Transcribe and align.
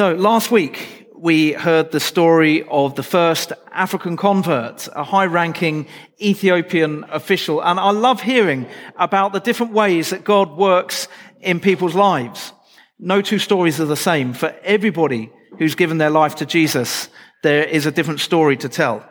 So 0.00 0.14
last 0.14 0.50
week 0.50 1.12
we 1.14 1.52
heard 1.52 1.92
the 1.92 2.00
story 2.00 2.62
of 2.70 2.94
the 2.94 3.02
first 3.02 3.52
African 3.70 4.16
convert, 4.16 4.88
a 4.96 5.04
high 5.04 5.26
ranking 5.26 5.88
Ethiopian 6.18 7.04
official. 7.10 7.62
And 7.62 7.78
I 7.78 7.90
love 7.90 8.22
hearing 8.22 8.66
about 8.96 9.34
the 9.34 9.40
different 9.40 9.74
ways 9.74 10.08
that 10.08 10.24
God 10.24 10.56
works 10.56 11.06
in 11.42 11.60
people's 11.60 11.94
lives. 11.94 12.54
No 12.98 13.20
two 13.20 13.38
stories 13.38 13.78
are 13.78 13.84
the 13.84 13.94
same. 13.94 14.32
For 14.32 14.56
everybody 14.62 15.30
who's 15.58 15.74
given 15.74 15.98
their 15.98 16.08
life 16.08 16.36
to 16.36 16.46
Jesus, 16.46 17.10
there 17.42 17.64
is 17.64 17.84
a 17.84 17.92
different 17.92 18.20
story 18.20 18.56
to 18.56 18.70
tell. 18.70 19.06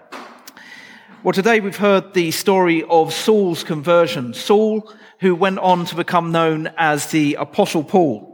Well, 1.21 1.33
today 1.33 1.59
we've 1.59 1.77
heard 1.77 2.15
the 2.15 2.31
story 2.31 2.83
of 2.89 3.13
Saul's 3.13 3.63
conversion. 3.63 4.33
Saul, 4.33 4.91
who 5.19 5.35
went 5.35 5.59
on 5.59 5.85
to 5.85 5.95
become 5.95 6.31
known 6.31 6.71
as 6.77 7.11
the 7.11 7.35
Apostle 7.35 7.83
Paul 7.83 8.29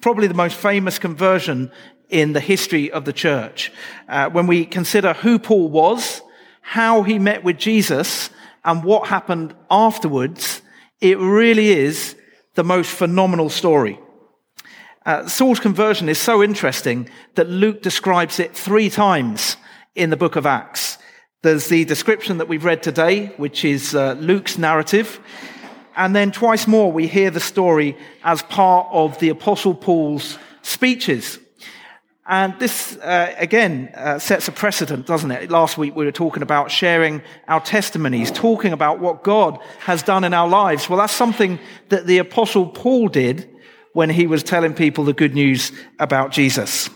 probably 0.00 0.26
the 0.26 0.34
most 0.34 0.56
famous 0.56 0.98
conversion 0.98 1.70
in 2.08 2.32
the 2.32 2.40
history 2.40 2.90
of 2.90 3.04
the 3.04 3.12
church. 3.12 3.72
Uh, 4.08 4.30
when 4.30 4.46
we 4.46 4.64
consider 4.64 5.12
who 5.14 5.38
Paul 5.38 5.68
was, 5.68 6.22
how 6.60 7.02
he 7.02 7.18
met 7.18 7.44
with 7.44 7.58
Jesus, 7.58 8.30
and 8.64 8.82
what 8.82 9.08
happened 9.08 9.54
afterwards, 9.70 10.62
it 11.00 11.18
really 11.18 11.68
is 11.68 12.16
the 12.54 12.64
most 12.64 12.90
phenomenal 12.90 13.48
story. 13.48 13.98
Uh, 15.04 15.28
Saul's 15.28 15.60
conversion 15.60 16.08
is 16.08 16.18
so 16.18 16.42
interesting 16.42 17.08
that 17.36 17.48
Luke 17.48 17.80
describes 17.80 18.40
it 18.40 18.56
three 18.56 18.90
times 18.90 19.56
in 19.94 20.10
the 20.10 20.16
book 20.16 20.34
of 20.34 20.46
Acts. 20.46 20.98
There's 21.42 21.68
the 21.68 21.84
description 21.84 22.38
that 22.38 22.48
we've 22.48 22.64
read 22.64 22.82
today, 22.82 23.26
which 23.36 23.64
is 23.64 23.94
uh, 23.94 24.16
Luke's 24.18 24.58
narrative. 24.58 25.20
And 25.94 26.14
then 26.14 26.32
twice 26.32 26.66
more, 26.66 26.90
we 26.90 27.06
hear 27.06 27.30
the 27.30 27.40
story 27.40 27.96
as 28.24 28.42
part 28.42 28.88
of 28.90 29.18
the 29.20 29.28
Apostle 29.28 29.74
Paul's 29.74 30.38
speeches. 30.62 31.38
And 32.28 32.58
this, 32.58 32.96
uh, 32.96 33.34
again, 33.38 33.90
uh, 33.94 34.18
sets 34.18 34.48
a 34.48 34.52
precedent, 34.52 35.06
doesn't 35.06 35.30
it? 35.30 35.48
Last 35.48 35.78
week 35.78 35.94
we 35.94 36.04
were 36.04 36.12
talking 36.12 36.42
about 36.42 36.72
sharing 36.72 37.22
our 37.46 37.60
testimonies, 37.60 38.32
talking 38.32 38.72
about 38.72 38.98
what 38.98 39.22
God 39.22 39.60
has 39.80 40.02
done 40.02 40.24
in 40.24 40.34
our 40.34 40.48
lives. 40.48 40.88
Well, 40.88 40.98
that's 40.98 41.12
something 41.12 41.60
that 41.88 42.06
the 42.06 42.18
Apostle 42.18 42.66
Paul 42.66 43.08
did 43.08 43.48
when 43.92 44.10
he 44.10 44.26
was 44.26 44.42
telling 44.42 44.74
people 44.74 45.04
the 45.04 45.12
good 45.12 45.34
news 45.34 45.70
about 46.00 46.32
Jesus. 46.32 46.90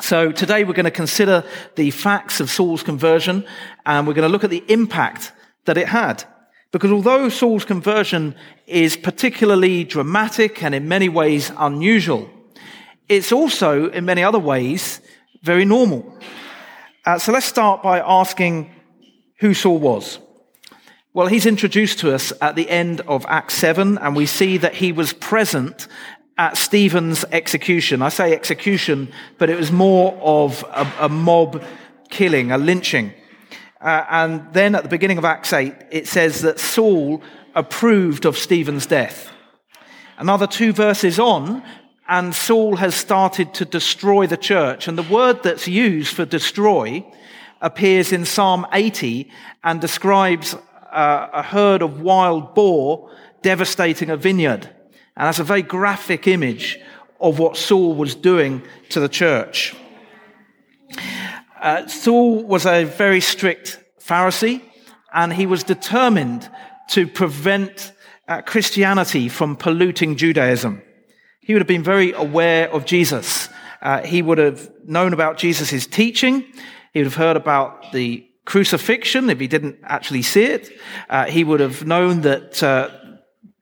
So 0.00 0.32
today 0.32 0.64
we're 0.64 0.72
going 0.72 0.84
to 0.84 0.90
consider 0.90 1.44
the 1.76 1.92
facts 1.92 2.40
of 2.40 2.50
Saul's 2.50 2.82
conversion 2.82 3.46
and 3.86 4.04
we're 4.04 4.14
going 4.14 4.28
to 4.28 4.32
look 4.32 4.42
at 4.42 4.50
the 4.50 4.64
impact 4.66 5.30
that 5.66 5.78
it 5.78 5.86
had. 5.86 6.24
Because 6.72 6.90
although 6.90 7.28
Saul's 7.28 7.64
conversion 7.64 8.34
is 8.66 8.96
particularly 8.96 9.84
dramatic 9.84 10.60
and 10.64 10.74
in 10.74 10.88
many 10.88 11.08
ways 11.08 11.52
unusual, 11.56 12.28
it's 13.08 13.32
also 13.32 13.90
in 13.90 14.04
many 14.04 14.22
other 14.22 14.38
ways 14.38 15.00
very 15.42 15.64
normal. 15.64 16.18
Uh, 17.04 17.18
so 17.18 17.32
let's 17.32 17.46
start 17.46 17.82
by 17.82 18.00
asking 18.00 18.74
who 19.40 19.52
Saul 19.52 19.78
was. 19.78 20.18
Well, 21.12 21.26
he's 21.26 21.46
introduced 21.46 21.98
to 22.00 22.14
us 22.14 22.32
at 22.40 22.56
the 22.56 22.68
end 22.68 23.02
of 23.02 23.26
Acts 23.28 23.54
7, 23.54 23.98
and 23.98 24.16
we 24.16 24.26
see 24.26 24.56
that 24.56 24.74
he 24.74 24.90
was 24.90 25.12
present 25.12 25.86
at 26.38 26.56
Stephen's 26.56 27.24
execution. 27.30 28.02
I 28.02 28.08
say 28.08 28.32
execution, 28.32 29.12
but 29.38 29.50
it 29.50 29.56
was 29.56 29.70
more 29.70 30.18
of 30.20 30.64
a, 30.72 31.04
a 31.04 31.08
mob 31.08 31.62
killing, 32.10 32.50
a 32.50 32.58
lynching. 32.58 33.12
Uh, 33.80 34.04
and 34.08 34.52
then 34.52 34.74
at 34.74 34.82
the 34.82 34.88
beginning 34.88 35.18
of 35.18 35.24
Acts 35.24 35.52
8, 35.52 35.74
it 35.90 36.08
says 36.08 36.40
that 36.40 36.58
Saul 36.58 37.22
approved 37.54 38.24
of 38.24 38.36
Stephen's 38.38 38.86
death. 38.86 39.30
Another 40.16 40.46
two 40.46 40.72
verses 40.72 41.18
on, 41.18 41.62
and 42.08 42.34
Saul 42.34 42.76
has 42.76 42.94
started 42.94 43.54
to 43.54 43.64
destroy 43.64 44.26
the 44.26 44.36
church. 44.36 44.88
And 44.88 44.98
the 44.98 45.02
word 45.02 45.42
that's 45.42 45.66
used 45.66 46.14
for 46.14 46.24
destroy 46.24 47.04
appears 47.60 48.12
in 48.12 48.24
Psalm 48.24 48.66
80 48.72 49.30
and 49.62 49.80
describes 49.80 50.54
uh, 50.92 51.28
a 51.32 51.42
herd 51.42 51.82
of 51.82 52.02
wild 52.02 52.54
boar 52.54 53.10
devastating 53.42 54.10
a 54.10 54.16
vineyard. 54.16 54.68
And 55.16 55.26
that's 55.26 55.38
a 55.38 55.44
very 55.44 55.62
graphic 55.62 56.26
image 56.26 56.78
of 57.20 57.38
what 57.38 57.56
Saul 57.56 57.94
was 57.94 58.14
doing 58.14 58.62
to 58.90 59.00
the 59.00 59.08
church. 59.08 59.74
Uh, 61.60 61.86
Saul 61.86 62.42
was 62.42 62.66
a 62.66 62.84
very 62.84 63.20
strict 63.20 63.80
Pharisee, 63.98 64.60
and 65.14 65.32
he 65.32 65.46
was 65.46 65.64
determined 65.64 66.50
to 66.90 67.06
prevent 67.06 67.92
uh, 68.28 68.42
Christianity 68.42 69.30
from 69.30 69.56
polluting 69.56 70.16
Judaism. 70.16 70.82
He 71.44 71.52
would 71.52 71.60
have 71.60 71.68
been 71.68 71.82
very 71.82 72.12
aware 72.12 72.70
of 72.72 72.86
Jesus. 72.86 73.50
Uh, 73.82 74.00
he 74.02 74.22
would 74.22 74.38
have 74.38 74.70
known 74.86 75.12
about 75.12 75.36
Jesus' 75.36 75.86
teaching. 75.86 76.42
He 76.94 77.00
would 77.00 77.06
have 77.06 77.16
heard 77.16 77.36
about 77.36 77.92
the 77.92 78.26
crucifixion 78.46 79.28
if 79.28 79.38
he 79.40 79.46
didn't 79.46 79.78
actually 79.84 80.22
see 80.22 80.44
it. 80.44 80.70
Uh, 81.08 81.26
he 81.26 81.44
would 81.44 81.60
have 81.60 81.86
known 81.86 82.22
that 82.22 82.62
uh, 82.62 82.88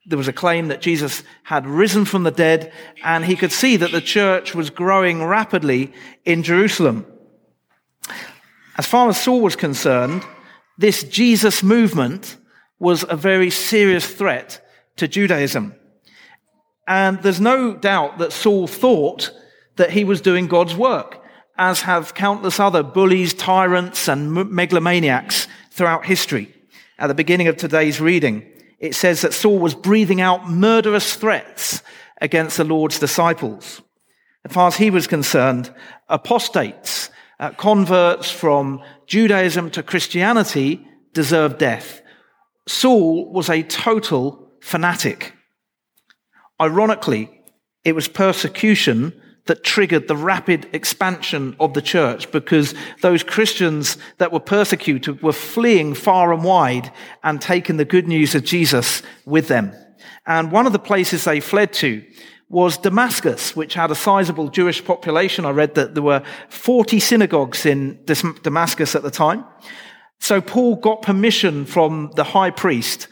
there 0.06 0.18
was 0.18 0.28
a 0.28 0.32
claim 0.32 0.68
that 0.68 0.80
Jesus 0.80 1.24
had 1.42 1.66
risen 1.66 2.04
from 2.04 2.22
the 2.22 2.30
dead, 2.30 2.72
and 3.02 3.24
he 3.24 3.34
could 3.34 3.52
see 3.52 3.76
that 3.76 3.90
the 3.90 4.00
church 4.00 4.54
was 4.54 4.70
growing 4.70 5.24
rapidly 5.24 5.92
in 6.24 6.44
Jerusalem. 6.44 7.04
As 8.78 8.86
far 8.86 9.08
as 9.08 9.20
Saul 9.20 9.40
was 9.40 9.56
concerned, 9.56 10.24
this 10.78 11.02
Jesus 11.02 11.64
movement 11.64 12.36
was 12.78 13.04
a 13.08 13.16
very 13.16 13.50
serious 13.50 14.06
threat 14.06 14.64
to 14.96 15.08
Judaism. 15.08 15.74
And 16.86 17.22
there's 17.22 17.40
no 17.40 17.74
doubt 17.74 18.18
that 18.18 18.32
Saul 18.32 18.66
thought 18.66 19.30
that 19.76 19.90
he 19.90 20.04
was 20.04 20.20
doing 20.20 20.48
God's 20.48 20.74
work, 20.74 21.22
as 21.56 21.82
have 21.82 22.14
countless 22.14 22.58
other 22.58 22.82
bullies, 22.82 23.34
tyrants, 23.34 24.08
and 24.08 24.32
megalomaniacs 24.32 25.46
throughout 25.70 26.06
history. 26.06 26.52
At 26.98 27.06
the 27.06 27.14
beginning 27.14 27.48
of 27.48 27.56
today's 27.56 28.00
reading, 28.00 28.46
it 28.78 28.94
says 28.94 29.22
that 29.22 29.32
Saul 29.32 29.58
was 29.58 29.74
breathing 29.74 30.20
out 30.20 30.50
murderous 30.50 31.14
threats 31.14 31.82
against 32.20 32.56
the 32.56 32.64
Lord's 32.64 32.98
disciples. 32.98 33.80
As 34.44 34.52
far 34.52 34.68
as 34.68 34.76
he 34.76 34.90
was 34.90 35.06
concerned, 35.06 35.72
apostates 36.08 37.10
uh, 37.38 37.50
converts 37.50 38.30
from 38.30 38.82
Judaism 39.06 39.70
to 39.70 39.82
Christianity 39.82 40.86
deserved 41.12 41.58
death. 41.58 42.02
Saul 42.66 43.32
was 43.32 43.48
a 43.48 43.62
total 43.62 44.48
fanatic. 44.60 45.32
Ironically, 46.62 47.28
it 47.84 47.96
was 47.96 48.06
persecution 48.06 49.20
that 49.46 49.64
triggered 49.64 50.06
the 50.06 50.16
rapid 50.16 50.68
expansion 50.72 51.56
of 51.58 51.74
the 51.74 51.82
church 51.82 52.30
because 52.30 52.72
those 53.00 53.24
Christians 53.24 53.98
that 54.18 54.30
were 54.30 54.38
persecuted 54.38 55.20
were 55.22 55.32
fleeing 55.32 55.92
far 55.92 56.32
and 56.32 56.44
wide 56.44 56.92
and 57.24 57.40
taking 57.40 57.78
the 57.78 57.84
good 57.84 58.06
news 58.06 58.36
of 58.36 58.44
Jesus 58.44 59.02
with 59.26 59.48
them. 59.48 59.72
And 60.24 60.52
one 60.52 60.66
of 60.66 60.72
the 60.72 60.78
places 60.78 61.24
they 61.24 61.40
fled 61.40 61.72
to 61.74 62.04
was 62.48 62.78
Damascus, 62.78 63.56
which 63.56 63.74
had 63.74 63.90
a 63.90 63.96
sizable 63.96 64.48
Jewish 64.48 64.84
population. 64.84 65.44
I 65.44 65.50
read 65.50 65.74
that 65.74 65.94
there 65.94 66.02
were 66.04 66.22
40 66.50 67.00
synagogues 67.00 67.66
in 67.66 67.98
Damascus 68.04 68.94
at 68.94 69.02
the 69.02 69.10
time. 69.10 69.44
So 70.20 70.40
Paul 70.40 70.76
got 70.76 71.02
permission 71.02 71.64
from 71.64 72.12
the 72.14 72.22
high 72.22 72.50
priest 72.50 73.08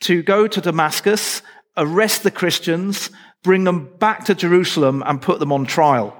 to 0.00 0.22
go 0.22 0.46
to 0.46 0.60
Damascus, 0.62 1.42
arrest 1.76 2.22
the 2.22 2.30
Christians, 2.30 3.10
bring 3.42 3.64
them 3.64 3.94
back 3.98 4.24
to 4.26 4.34
Jerusalem 4.34 5.02
and 5.06 5.20
put 5.20 5.38
them 5.38 5.52
on 5.52 5.66
trial. 5.66 6.16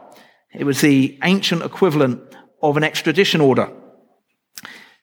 It 0.52 0.64
was 0.64 0.80
the 0.80 1.18
ancient 1.22 1.62
equivalent 1.62 2.20
of 2.62 2.76
an 2.76 2.84
extradition 2.84 3.40
order. 3.40 3.70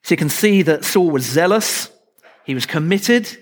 So 0.04 0.14
you 0.14 0.18
can 0.18 0.30
see 0.30 0.62
that 0.64 0.84
Saul 0.84 1.12
was 1.12 1.26
zealous. 1.26 1.92
He 2.46 2.56
was 2.56 2.66
committed. 2.66 3.38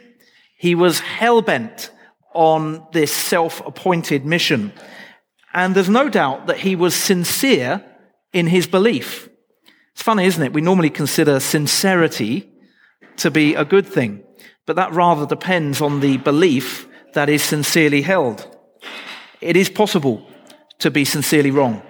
He 0.58 0.76
was 0.76 1.00
hell 1.00 1.42
bent 1.42 1.92
on 2.34 2.86
this 2.92 3.14
self 3.14 3.66
appointed 3.66 4.26
mission. 4.26 4.74
And 5.54 5.74
there's 5.74 5.90
no 5.90 6.10
doubt 6.10 6.48
that 6.48 6.58
he 6.58 6.76
was 6.76 6.94
sincere 6.96 7.84
in 8.34 8.48
his 8.48 8.68
belief. 8.68 9.30
It's 9.94 10.04
funny, 10.04 10.26
isn't 10.26 10.44
it? 10.44 10.54
We 10.54 10.62
normally 10.62 10.90
consider 10.90 11.40
sincerity 11.40 12.50
to 13.18 13.32
be 13.32 13.56
a 13.56 13.66
good 13.66 13.88
thing, 13.88 14.24
but 14.66 14.76
that 14.76 14.94
rather 14.94 15.26
depends 15.26 15.82
on 15.82 16.00
the 16.00 16.18
belief 16.18 16.88
that 17.14 17.30
is 17.30 17.44
sincerely 17.44 18.02
held. 18.02 18.48
It 19.42 19.56
is 19.56 19.70
possible 19.70 20.28
to 20.80 20.92
be 20.92 21.06
sincerely 21.06 21.52
wrong. 21.52 21.82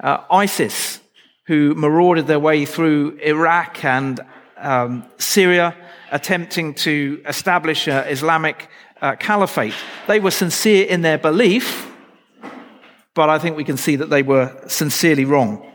Uh, 0.00 0.18
ISIS, 0.30 1.00
who 1.46 1.74
marauded 1.74 2.26
their 2.26 2.38
way 2.38 2.64
through 2.64 3.18
Iraq 3.18 3.84
and 3.84 4.20
um, 4.56 5.04
Syria, 5.18 5.76
attempting 6.10 6.74
to 6.74 7.22
establish 7.26 7.88
an 7.88 8.06
Islamic 8.08 8.68
uh, 9.02 9.16
caliphate. 9.16 9.74
They 10.06 10.20
were 10.20 10.30
sincere 10.30 10.86
in 10.86 11.02
their 11.02 11.18
belief, 11.18 11.90
but 13.14 13.28
I 13.28 13.38
think 13.38 13.56
we 13.56 13.64
can 13.64 13.76
see 13.76 13.96
that 13.96 14.10
they 14.10 14.22
were 14.22 14.56
sincerely 14.68 15.24
wrong. 15.24 15.70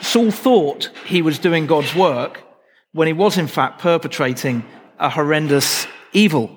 Saul 0.00 0.30
thought 0.30 0.90
he 1.04 1.20
was 1.20 1.38
doing 1.38 1.66
God's 1.66 1.94
work 1.94 2.42
when 2.92 3.06
he 3.06 3.12
was, 3.12 3.36
in 3.36 3.46
fact, 3.46 3.80
perpetrating 3.80 4.64
a 4.98 5.10
horrendous 5.10 5.86
evil. 6.12 6.56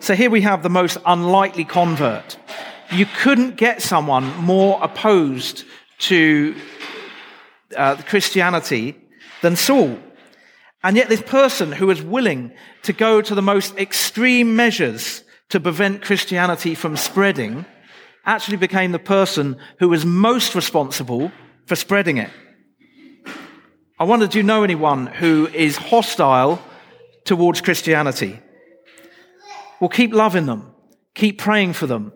So 0.00 0.14
here 0.14 0.30
we 0.30 0.40
have 0.40 0.62
the 0.62 0.68
most 0.68 0.98
unlikely 1.06 1.64
convert. 1.64 2.36
You 2.90 3.06
couldn't 3.06 3.56
get 3.56 3.82
someone 3.82 4.36
more 4.36 4.78
opposed 4.82 5.64
to 6.00 6.56
uh, 7.76 7.96
Christianity 7.96 8.96
than 9.42 9.56
Saul. 9.56 9.98
And 10.82 10.96
yet, 10.96 11.08
this 11.08 11.22
person 11.22 11.70
who 11.70 11.86
was 11.86 12.02
willing 12.02 12.52
to 12.82 12.92
go 12.92 13.22
to 13.22 13.34
the 13.34 13.42
most 13.42 13.76
extreme 13.78 14.56
measures 14.56 15.22
to 15.50 15.60
prevent 15.60 16.02
Christianity 16.02 16.74
from 16.74 16.96
spreading 16.96 17.64
actually 18.24 18.56
became 18.56 18.92
the 18.92 18.98
person 18.98 19.56
who 19.78 19.88
was 19.88 20.04
most 20.04 20.54
responsible 20.54 21.30
for 21.66 21.76
spreading 21.76 22.18
it. 22.18 22.30
I 23.98 24.04
wonder, 24.04 24.26
do 24.26 24.38
you 24.38 24.42
know 24.42 24.64
anyone 24.64 25.06
who 25.06 25.48
is 25.54 25.76
hostile 25.76 26.60
towards 27.24 27.60
Christianity? 27.60 28.40
Well, 29.80 29.88
keep 29.88 30.12
loving 30.12 30.46
them. 30.46 30.72
Keep 31.14 31.38
praying 31.38 31.72
for 31.72 31.86
them. 31.86 32.12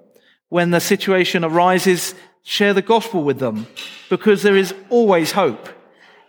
When 0.49 0.71
the 0.71 0.81
situation 0.81 1.45
arises, 1.45 2.15
share 2.43 2.73
the 2.73 2.83
gospel 2.83 3.25
with 3.25 3.39
them 3.39 3.67
because 4.09 4.43
there 4.43 4.57
is 4.57 4.75
always 4.89 5.33
hope. 5.33 5.69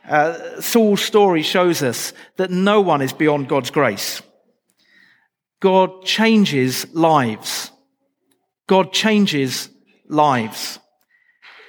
Uh, 0.07 0.61
Saul's 0.61 1.01
story 1.01 1.43
shows 1.43 1.83
us 1.83 2.13
that 2.37 2.49
no 2.49 2.81
one 2.81 3.01
is 3.01 3.13
beyond 3.13 3.49
God's 3.49 3.69
grace. 3.69 4.21
God 5.59 6.03
changes 6.05 6.85
lives. 6.93 7.71
God 8.67 8.93
changes 8.93 9.69
lives. 10.07 10.79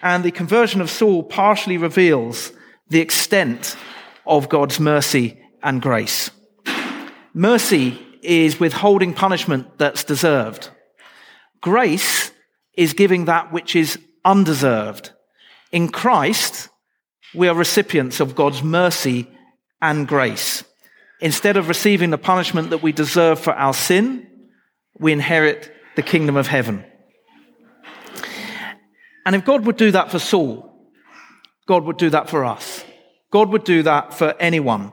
And 0.02 0.24
the 0.24 0.30
conversion 0.30 0.80
of 0.80 0.90
Saul 0.90 1.22
partially 1.22 1.76
reveals 1.76 2.52
the 2.88 3.00
extent 3.00 3.76
of 4.26 4.48
God's 4.48 4.78
mercy 4.78 5.40
and 5.62 5.82
grace. 5.82 6.30
Mercy 7.38 7.96
is 8.20 8.58
withholding 8.58 9.14
punishment 9.14 9.78
that's 9.78 10.02
deserved. 10.02 10.70
Grace 11.60 12.32
is 12.76 12.94
giving 12.94 13.26
that 13.26 13.52
which 13.52 13.76
is 13.76 13.96
undeserved. 14.24 15.12
In 15.70 15.88
Christ, 15.88 16.68
we 17.32 17.46
are 17.46 17.54
recipients 17.54 18.18
of 18.18 18.34
God's 18.34 18.64
mercy 18.64 19.30
and 19.80 20.08
grace. 20.08 20.64
Instead 21.20 21.56
of 21.56 21.68
receiving 21.68 22.10
the 22.10 22.18
punishment 22.18 22.70
that 22.70 22.82
we 22.82 22.90
deserve 22.90 23.38
for 23.38 23.52
our 23.52 23.72
sin, 23.72 24.26
we 24.98 25.12
inherit 25.12 25.72
the 25.94 26.02
kingdom 26.02 26.36
of 26.36 26.48
heaven. 26.48 26.84
And 29.24 29.36
if 29.36 29.44
God 29.44 29.64
would 29.64 29.76
do 29.76 29.92
that 29.92 30.10
for 30.10 30.18
Saul, 30.18 30.90
God 31.68 31.84
would 31.84 31.98
do 31.98 32.10
that 32.10 32.28
for 32.28 32.44
us. 32.44 32.84
God 33.30 33.50
would 33.50 33.62
do 33.62 33.84
that 33.84 34.12
for 34.12 34.34
anyone. 34.40 34.90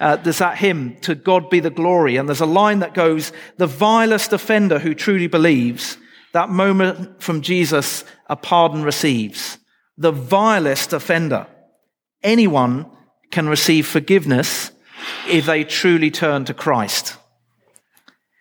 Uh, 0.00 0.16
there's 0.16 0.38
that 0.38 0.58
hymn, 0.58 0.96
To 1.02 1.14
God 1.14 1.50
be 1.50 1.60
the 1.60 1.70
glory. 1.70 2.16
And 2.16 2.28
there's 2.28 2.40
a 2.40 2.46
line 2.46 2.80
that 2.80 2.94
goes, 2.94 3.32
The 3.56 3.66
vilest 3.66 4.32
offender 4.32 4.78
who 4.78 4.94
truly 4.94 5.26
believes, 5.26 5.98
that 6.32 6.50
moment 6.50 7.22
from 7.22 7.42
Jesus 7.42 8.04
a 8.26 8.36
pardon 8.36 8.82
receives. 8.82 9.58
The 9.96 10.12
vilest 10.12 10.92
offender. 10.92 11.46
Anyone 12.22 12.86
can 13.30 13.48
receive 13.48 13.86
forgiveness 13.86 14.70
if 15.28 15.46
they 15.46 15.64
truly 15.64 16.10
turn 16.10 16.44
to 16.46 16.54
Christ. 16.54 17.16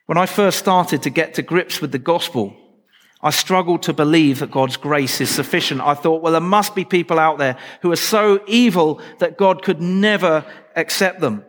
When 0.05 0.17
I 0.17 0.25
first 0.25 0.59
started 0.59 1.03
to 1.03 1.09
get 1.09 1.33
to 1.35 1.41
grips 1.41 1.81
with 1.81 1.91
the 1.91 1.99
gospel, 1.99 2.55
I 3.21 3.31
struggled 3.31 3.83
to 3.83 3.93
believe 3.93 4.39
that 4.39 4.51
God's 4.51 4.77
grace 4.77 5.19
is 5.21 5.29
sufficient. 5.29 5.81
I 5.81 5.95
thought, 5.95 6.21
well, 6.21 6.33
there 6.33 6.41
must 6.41 6.75
be 6.75 6.85
people 6.85 7.17
out 7.17 7.39
there 7.39 7.57
who 7.81 7.91
are 7.91 7.95
so 7.95 8.41
evil 8.47 9.01
that 9.19 9.37
God 9.37 9.63
could 9.63 9.81
never 9.81 10.45
accept 10.75 11.19
them. 11.19 11.43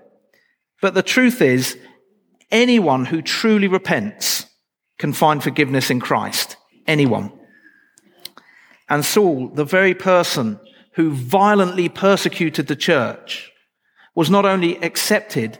But 0.81 0.94
the 0.94 1.03
truth 1.03 1.43
is, 1.43 1.76
anyone 2.50 3.05
who 3.05 3.20
truly 3.20 3.69
repents 3.69 4.47
can 4.99 5.12
find 5.12 5.43
forgiveness 5.43 5.91
in 5.91 6.00
Christ. 6.00 6.56
Anyone. 6.87 7.32
And 8.88 9.05
Saul, 9.05 9.49
the 9.49 9.65
very 9.65 9.94
person 9.94 10.59
who 10.94 11.11
violently 11.12 11.88
persecuted 11.91 12.67
the 12.67 12.76
church, 12.76 13.53
was 14.15 14.31
not 14.31 14.47
only 14.47 14.82
accepted, 14.82 15.59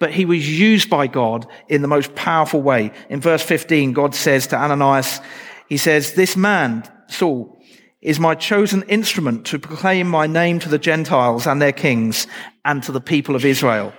but 0.00 0.12
he 0.12 0.24
was 0.24 0.58
used 0.58 0.90
by 0.90 1.06
God 1.06 1.46
in 1.68 1.82
the 1.82 1.88
most 1.88 2.16
powerful 2.16 2.60
way. 2.60 2.90
In 3.08 3.20
verse 3.20 3.42
15, 3.42 3.92
God 3.92 4.16
says 4.16 4.48
to 4.48 4.56
Ananias, 4.56 5.20
he 5.68 5.76
says, 5.76 6.14
this 6.14 6.36
man, 6.36 6.82
Saul, 7.06 7.62
is 8.00 8.18
my 8.18 8.34
chosen 8.34 8.82
instrument 8.84 9.46
to 9.46 9.58
proclaim 9.58 10.08
my 10.08 10.26
name 10.26 10.58
to 10.58 10.70
the 10.70 10.78
Gentiles 10.78 11.46
and 11.46 11.60
their 11.60 11.70
kings 11.70 12.26
and 12.64 12.82
to 12.82 12.92
the 12.92 13.00
people 13.00 13.36
of 13.36 13.44
Israel. 13.44 13.92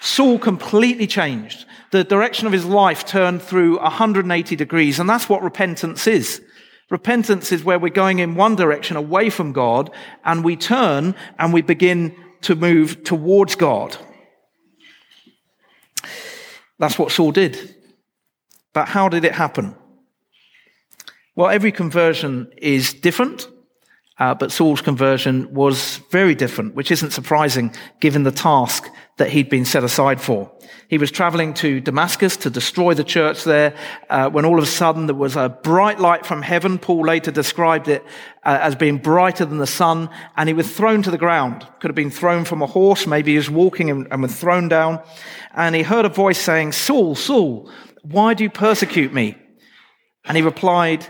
Saul 0.00 0.38
completely 0.38 1.06
changed. 1.06 1.66
The 1.90 2.04
direction 2.04 2.46
of 2.46 2.52
his 2.52 2.64
life 2.64 3.04
turned 3.04 3.42
through 3.42 3.78
180 3.80 4.56
degrees, 4.56 4.98
and 4.98 5.08
that's 5.08 5.28
what 5.28 5.42
repentance 5.42 6.06
is. 6.06 6.40
Repentance 6.90 7.52
is 7.52 7.64
where 7.64 7.78
we're 7.78 7.90
going 7.90 8.18
in 8.18 8.34
one 8.34 8.56
direction 8.56 8.96
away 8.96 9.28
from 9.28 9.52
God, 9.52 9.90
and 10.24 10.42
we 10.42 10.56
turn 10.56 11.14
and 11.38 11.52
we 11.52 11.60
begin 11.60 12.16
to 12.42 12.54
move 12.54 13.04
towards 13.04 13.56
God. 13.56 13.96
That's 16.78 16.98
what 16.98 17.12
Saul 17.12 17.32
did. 17.32 17.74
But 18.72 18.88
how 18.88 19.08
did 19.08 19.24
it 19.24 19.32
happen? 19.32 19.74
Well, 21.34 21.48
every 21.50 21.72
conversion 21.72 22.52
is 22.56 22.92
different, 22.92 23.48
uh, 24.18 24.34
but 24.34 24.50
Saul's 24.50 24.80
conversion 24.80 25.52
was 25.54 25.98
very 26.10 26.34
different, 26.34 26.74
which 26.74 26.90
isn't 26.90 27.12
surprising 27.12 27.72
given 28.00 28.24
the 28.24 28.32
task 28.32 28.90
that 29.18 29.30
he'd 29.30 29.48
been 29.48 29.64
set 29.64 29.84
aside 29.84 30.20
for. 30.20 30.50
He 30.88 30.98
was 30.98 31.10
traveling 31.10 31.54
to 31.54 31.80
Damascus 31.80 32.36
to 32.38 32.50
destroy 32.50 32.94
the 32.94 33.04
church 33.04 33.44
there, 33.44 33.74
uh, 34.08 34.30
when 34.30 34.44
all 34.44 34.58
of 34.58 34.64
a 34.64 34.66
sudden 34.66 35.06
there 35.06 35.14
was 35.14 35.36
a 35.36 35.48
bright 35.48 36.00
light 36.00 36.24
from 36.24 36.42
heaven. 36.42 36.78
Paul 36.78 37.04
later 37.04 37.30
described 37.30 37.88
it 37.88 38.02
uh, 38.44 38.58
as 38.60 38.74
being 38.74 38.98
brighter 38.98 39.44
than 39.44 39.58
the 39.58 39.66
sun, 39.66 40.08
and 40.36 40.48
he 40.48 40.54
was 40.54 40.72
thrown 40.72 41.02
to 41.02 41.10
the 41.10 41.18
ground. 41.18 41.66
Could 41.80 41.90
have 41.90 41.94
been 41.94 42.10
thrown 42.10 42.44
from 42.44 42.62
a 42.62 42.66
horse, 42.66 43.06
maybe 43.06 43.32
he 43.32 43.36
was 43.36 43.50
walking 43.50 43.90
and, 43.90 44.08
and 44.10 44.22
was 44.22 44.34
thrown 44.34 44.68
down. 44.68 45.02
And 45.54 45.74
he 45.74 45.82
heard 45.82 46.04
a 46.04 46.10
voice 46.10 46.38
saying, 46.38 46.72
Saul, 46.72 47.14
Saul, 47.14 47.70
why 48.02 48.34
do 48.34 48.44
you 48.44 48.50
persecute 48.50 49.12
me? 49.12 49.36
And 50.24 50.36
he 50.36 50.42
replied, 50.42 51.06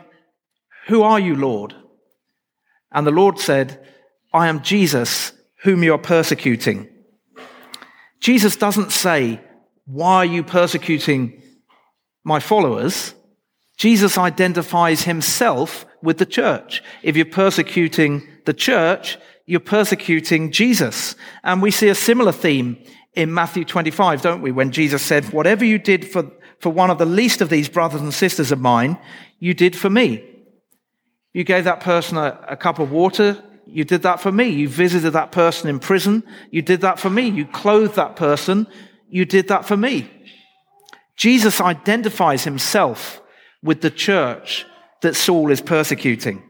Who 0.88 1.02
are 1.02 1.20
you, 1.20 1.36
Lord? 1.36 1.74
And 2.92 3.06
the 3.06 3.10
Lord 3.10 3.38
said, 3.38 3.84
I 4.32 4.48
am 4.48 4.62
Jesus, 4.62 5.32
whom 5.62 5.82
you 5.82 5.94
are 5.94 5.98
persecuting. 5.98 6.88
Jesus 8.20 8.56
doesn't 8.56 8.92
say, 8.92 9.40
Why 9.86 10.16
are 10.16 10.24
you 10.24 10.42
persecuting 10.42 11.42
my 12.24 12.40
followers? 12.40 13.14
Jesus 13.76 14.18
identifies 14.18 15.02
himself 15.02 15.86
with 16.02 16.18
the 16.18 16.26
church. 16.26 16.82
If 17.02 17.16
you're 17.16 17.26
persecuting 17.26 18.26
the 18.44 18.54
church, 18.54 19.18
you're 19.46 19.60
persecuting 19.60 20.50
Jesus. 20.50 21.14
And 21.44 21.62
we 21.62 21.70
see 21.70 21.88
a 21.88 21.94
similar 21.94 22.32
theme 22.32 22.76
in 23.14 23.32
Matthew 23.32 23.64
25, 23.64 24.20
don't 24.20 24.42
we? 24.42 24.52
When 24.52 24.72
Jesus 24.72 25.02
said, 25.02 25.32
Whatever 25.32 25.64
you 25.64 25.78
did 25.78 26.06
for, 26.10 26.30
for 26.58 26.70
one 26.70 26.90
of 26.90 26.98
the 26.98 27.06
least 27.06 27.40
of 27.40 27.50
these 27.50 27.68
brothers 27.68 28.00
and 28.00 28.12
sisters 28.12 28.52
of 28.52 28.60
mine, 28.60 28.98
you 29.38 29.54
did 29.54 29.76
for 29.76 29.88
me. 29.88 30.24
You 31.32 31.44
gave 31.44 31.64
that 31.64 31.80
person 31.80 32.16
a, 32.16 32.38
a 32.48 32.56
cup 32.56 32.78
of 32.78 32.90
water. 32.90 33.42
You 33.66 33.84
did 33.84 34.02
that 34.02 34.20
for 34.20 34.32
me. 34.32 34.48
You 34.48 34.68
visited 34.68 35.12
that 35.12 35.32
person 35.32 35.68
in 35.68 35.78
prison. 35.78 36.22
You 36.50 36.62
did 36.62 36.80
that 36.80 36.98
for 36.98 37.10
me. 37.10 37.28
You 37.28 37.46
clothed 37.46 37.96
that 37.96 38.16
person. 38.16 38.66
You 39.08 39.24
did 39.24 39.48
that 39.48 39.64
for 39.64 39.76
me. 39.76 40.10
Jesus 41.16 41.60
identifies 41.60 42.44
himself 42.44 43.20
with 43.62 43.80
the 43.80 43.90
church 43.90 44.64
that 45.02 45.16
Saul 45.16 45.50
is 45.50 45.60
persecuting. 45.60 46.42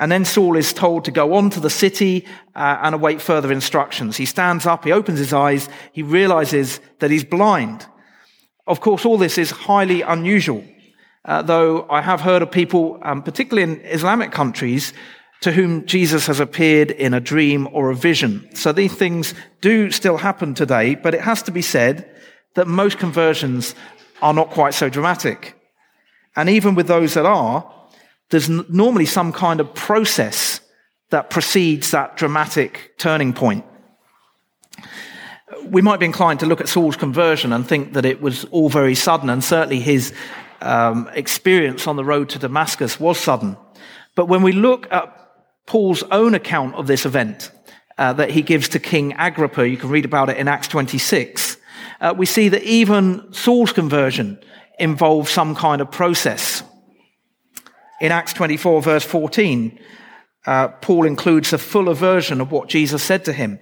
And 0.00 0.12
then 0.12 0.24
Saul 0.24 0.56
is 0.56 0.72
told 0.72 1.04
to 1.04 1.10
go 1.10 1.34
on 1.34 1.50
to 1.50 1.60
the 1.60 1.70
city 1.70 2.24
uh, 2.54 2.78
and 2.82 2.94
await 2.94 3.20
further 3.20 3.52
instructions. 3.52 4.16
He 4.16 4.26
stands 4.26 4.64
up, 4.64 4.84
he 4.84 4.92
opens 4.92 5.18
his 5.18 5.32
eyes, 5.32 5.68
he 5.92 6.02
realizes 6.02 6.80
that 7.00 7.10
he's 7.10 7.24
blind. 7.24 7.84
Of 8.66 8.80
course, 8.80 9.04
all 9.04 9.18
this 9.18 9.38
is 9.38 9.50
highly 9.50 10.02
unusual 10.02 10.64
uh, 11.24 11.42
though 11.42 11.88
I 11.90 12.00
have 12.00 12.20
heard 12.20 12.42
of 12.42 12.50
people, 12.50 12.98
um, 13.02 13.22
particularly 13.22 13.72
in 13.72 13.80
Islamic 13.82 14.32
countries, 14.32 14.92
to 15.40 15.52
whom 15.52 15.86
Jesus 15.86 16.26
has 16.26 16.40
appeared 16.40 16.90
in 16.90 17.14
a 17.14 17.20
dream 17.20 17.68
or 17.72 17.90
a 17.90 17.94
vision. 17.94 18.48
So 18.54 18.72
these 18.72 18.94
things 18.94 19.34
do 19.60 19.90
still 19.90 20.16
happen 20.16 20.54
today, 20.54 20.94
but 20.94 21.14
it 21.14 21.20
has 21.20 21.42
to 21.42 21.52
be 21.52 21.62
said 21.62 22.10
that 22.54 22.66
most 22.66 22.98
conversions 22.98 23.74
are 24.20 24.34
not 24.34 24.50
quite 24.50 24.74
so 24.74 24.88
dramatic. 24.88 25.54
And 26.34 26.48
even 26.48 26.74
with 26.74 26.88
those 26.88 27.14
that 27.14 27.26
are, 27.26 27.72
there's 28.30 28.50
n- 28.50 28.64
normally 28.68 29.06
some 29.06 29.32
kind 29.32 29.60
of 29.60 29.74
process 29.74 30.60
that 31.10 31.30
precedes 31.30 31.90
that 31.92 32.16
dramatic 32.16 32.94
turning 32.98 33.32
point. 33.32 33.64
We 35.64 35.82
might 35.82 36.00
be 36.00 36.06
inclined 36.06 36.40
to 36.40 36.46
look 36.46 36.60
at 36.60 36.68
Saul's 36.68 36.96
conversion 36.96 37.52
and 37.52 37.66
think 37.66 37.94
that 37.94 38.04
it 38.04 38.20
was 38.20 38.44
all 38.46 38.68
very 38.68 38.94
sudden, 38.94 39.30
and 39.30 39.42
certainly 39.42 39.80
his 39.80 40.12
um, 40.60 41.08
experience 41.14 41.86
on 41.86 41.96
the 41.96 42.04
road 42.04 42.30
to 42.30 42.38
Damascus 42.38 42.98
was 42.98 43.18
sudden. 43.18 43.56
But 44.14 44.26
when 44.26 44.42
we 44.42 44.52
look 44.52 44.90
at 44.92 45.14
Paul's 45.66 46.02
own 46.04 46.34
account 46.34 46.74
of 46.74 46.86
this 46.86 47.06
event 47.06 47.50
uh, 47.96 48.12
that 48.14 48.30
he 48.30 48.42
gives 48.42 48.68
to 48.70 48.78
King 48.78 49.14
Agrippa, 49.18 49.68
you 49.68 49.76
can 49.76 49.90
read 49.90 50.04
about 50.04 50.30
it 50.30 50.36
in 50.36 50.48
Acts 50.48 50.68
26, 50.68 51.56
uh, 52.00 52.14
we 52.16 52.26
see 52.26 52.48
that 52.48 52.62
even 52.62 53.32
Saul's 53.32 53.72
conversion 53.72 54.38
involved 54.78 55.28
some 55.28 55.54
kind 55.54 55.80
of 55.80 55.90
process. 55.90 56.62
In 58.00 58.12
Acts 58.12 58.32
24, 58.32 58.82
verse 58.82 59.04
14, 59.04 59.78
uh, 60.46 60.68
Paul 60.68 61.04
includes 61.04 61.52
a 61.52 61.58
fuller 61.58 61.94
version 61.94 62.40
of 62.40 62.52
what 62.52 62.68
Jesus 62.68 63.02
said 63.02 63.24
to 63.24 63.32
him. 63.32 63.58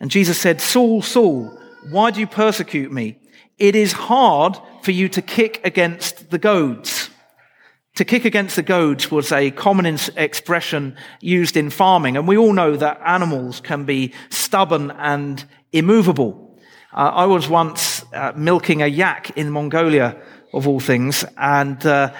And 0.00 0.10
Jesus 0.10 0.38
said, 0.38 0.60
Saul, 0.60 1.02
Saul, 1.02 1.58
why 1.90 2.10
do 2.10 2.20
you 2.20 2.26
persecute 2.26 2.92
me? 2.92 3.19
It 3.60 3.76
is 3.76 3.92
hard 3.92 4.58
for 4.82 4.90
you 4.90 5.10
to 5.10 5.20
kick 5.20 5.60
against 5.64 6.30
the 6.30 6.38
goads. 6.38 7.10
To 7.96 8.06
kick 8.06 8.24
against 8.24 8.56
the 8.56 8.62
goads 8.62 9.10
was 9.10 9.30
a 9.32 9.50
common 9.50 9.98
expression 10.16 10.96
used 11.20 11.58
in 11.58 11.68
farming, 11.68 12.16
and 12.16 12.26
we 12.26 12.38
all 12.38 12.54
know 12.54 12.74
that 12.76 13.02
animals 13.04 13.60
can 13.60 13.84
be 13.84 14.14
stubborn 14.30 14.90
and 14.92 15.44
immovable. 15.72 16.58
Uh, 16.94 17.10
I 17.14 17.26
was 17.26 17.50
once 17.50 18.02
uh, 18.14 18.32
milking 18.34 18.80
a 18.80 18.86
yak 18.86 19.36
in 19.36 19.50
Mongolia, 19.50 20.16
of 20.54 20.66
all 20.66 20.80
things, 20.80 21.24
and 21.36 21.84
uh, 21.84 22.14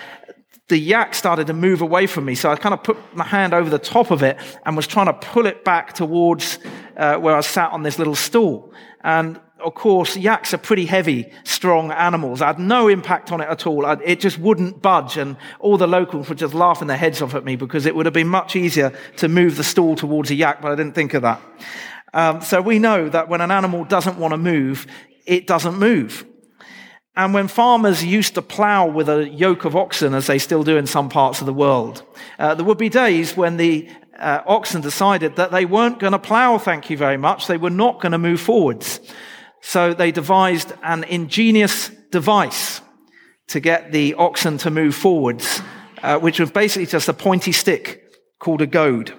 the 0.68 0.78
yak 0.78 1.14
started 1.14 1.46
to 1.46 1.54
move 1.54 1.80
away 1.80 2.06
from 2.06 2.26
me. 2.26 2.34
So 2.34 2.50
I 2.50 2.56
kind 2.56 2.74
of 2.74 2.82
put 2.84 2.98
my 3.16 3.24
hand 3.24 3.54
over 3.54 3.70
the 3.70 3.78
top 3.78 4.10
of 4.10 4.22
it 4.22 4.36
and 4.66 4.76
was 4.76 4.86
trying 4.86 5.06
to 5.06 5.14
pull 5.14 5.46
it 5.46 5.64
back 5.64 5.94
towards 5.94 6.58
uh, 6.98 7.16
where 7.16 7.34
I 7.34 7.40
sat 7.40 7.72
on 7.72 7.82
this 7.82 7.98
little 7.98 8.14
stool. 8.14 8.72
And 9.02 9.40
of 9.60 9.74
course, 9.74 10.16
yaks 10.16 10.52
are 10.54 10.58
pretty 10.58 10.86
heavy, 10.86 11.30
strong 11.44 11.90
animals. 11.92 12.42
I 12.42 12.48
had 12.48 12.58
no 12.58 12.88
impact 12.88 13.32
on 13.32 13.40
it 13.40 13.48
at 13.48 13.66
all. 13.66 13.86
I, 13.86 13.94
it 14.04 14.20
just 14.20 14.38
wouldn't 14.38 14.82
budge. 14.82 15.16
And 15.16 15.36
all 15.58 15.76
the 15.76 15.86
locals 15.86 16.28
were 16.28 16.34
just 16.34 16.54
laughing 16.54 16.88
their 16.88 16.96
heads 16.96 17.22
off 17.22 17.34
at 17.34 17.44
me 17.44 17.56
because 17.56 17.86
it 17.86 17.94
would 17.94 18.06
have 18.06 18.12
been 18.12 18.28
much 18.28 18.56
easier 18.56 18.92
to 19.16 19.28
move 19.28 19.56
the 19.56 19.64
stool 19.64 19.96
towards 19.96 20.30
a 20.30 20.34
yak, 20.34 20.60
but 20.60 20.72
I 20.72 20.74
didn't 20.74 20.94
think 20.94 21.14
of 21.14 21.22
that. 21.22 21.40
Um, 22.12 22.40
so 22.40 22.60
we 22.60 22.78
know 22.78 23.08
that 23.08 23.28
when 23.28 23.40
an 23.40 23.50
animal 23.50 23.84
doesn't 23.84 24.18
want 24.18 24.32
to 24.32 24.38
move, 24.38 24.86
it 25.26 25.46
doesn't 25.46 25.78
move. 25.78 26.24
And 27.16 27.34
when 27.34 27.48
farmers 27.48 28.04
used 28.04 28.34
to 28.34 28.42
plow 28.42 28.86
with 28.86 29.08
a 29.08 29.28
yoke 29.28 29.64
of 29.64 29.76
oxen, 29.76 30.14
as 30.14 30.26
they 30.26 30.38
still 30.38 30.62
do 30.62 30.76
in 30.76 30.86
some 30.86 31.08
parts 31.08 31.40
of 31.40 31.46
the 31.46 31.52
world, 31.52 32.02
uh, 32.38 32.54
there 32.54 32.64
would 32.64 32.78
be 32.78 32.88
days 32.88 33.36
when 33.36 33.56
the 33.56 33.88
uh, 34.18 34.42
oxen 34.46 34.80
decided 34.80 35.36
that 35.36 35.50
they 35.50 35.64
weren't 35.64 35.98
going 35.98 36.12
to 36.12 36.18
plow, 36.18 36.58
thank 36.58 36.90
you 36.90 36.96
very 36.96 37.16
much. 37.16 37.46
They 37.46 37.56
were 37.56 37.70
not 37.70 38.00
going 38.00 38.12
to 38.12 38.18
move 38.18 38.40
forwards. 38.40 39.00
So 39.60 39.94
they 39.94 40.12
devised 40.12 40.72
an 40.82 41.04
ingenious 41.04 41.90
device 42.10 42.80
to 43.48 43.60
get 43.60 43.92
the 43.92 44.14
oxen 44.14 44.58
to 44.58 44.70
move 44.70 44.94
forwards, 44.94 45.60
uh, 46.02 46.18
which 46.18 46.40
was 46.40 46.50
basically 46.50 46.86
just 46.86 47.08
a 47.08 47.12
pointy 47.12 47.52
stick 47.52 48.04
called 48.38 48.62
a 48.62 48.66
goad. 48.66 49.12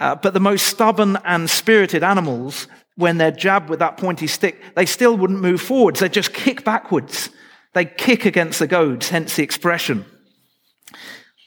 Uh, 0.00 0.14
but 0.14 0.32
the 0.32 0.40
most 0.40 0.66
stubborn 0.66 1.18
and 1.24 1.48
spirited 1.50 2.02
animals 2.02 2.68
when 2.96 3.18
they're 3.18 3.30
jabbed 3.30 3.68
with 3.68 3.78
that 3.78 3.96
pointy 3.96 4.26
stick, 4.26 4.60
they 4.74 4.86
still 4.86 5.16
wouldn't 5.16 5.40
move 5.40 5.60
forwards. 5.60 6.00
They'd 6.00 6.12
just 6.12 6.32
kick 6.32 6.64
backwards. 6.64 7.30
They'd 7.74 7.96
kick 7.96 8.24
against 8.24 8.58
the 8.58 8.66
goads, 8.66 9.10
hence 9.10 9.36
the 9.36 9.44
expression. 9.44 10.04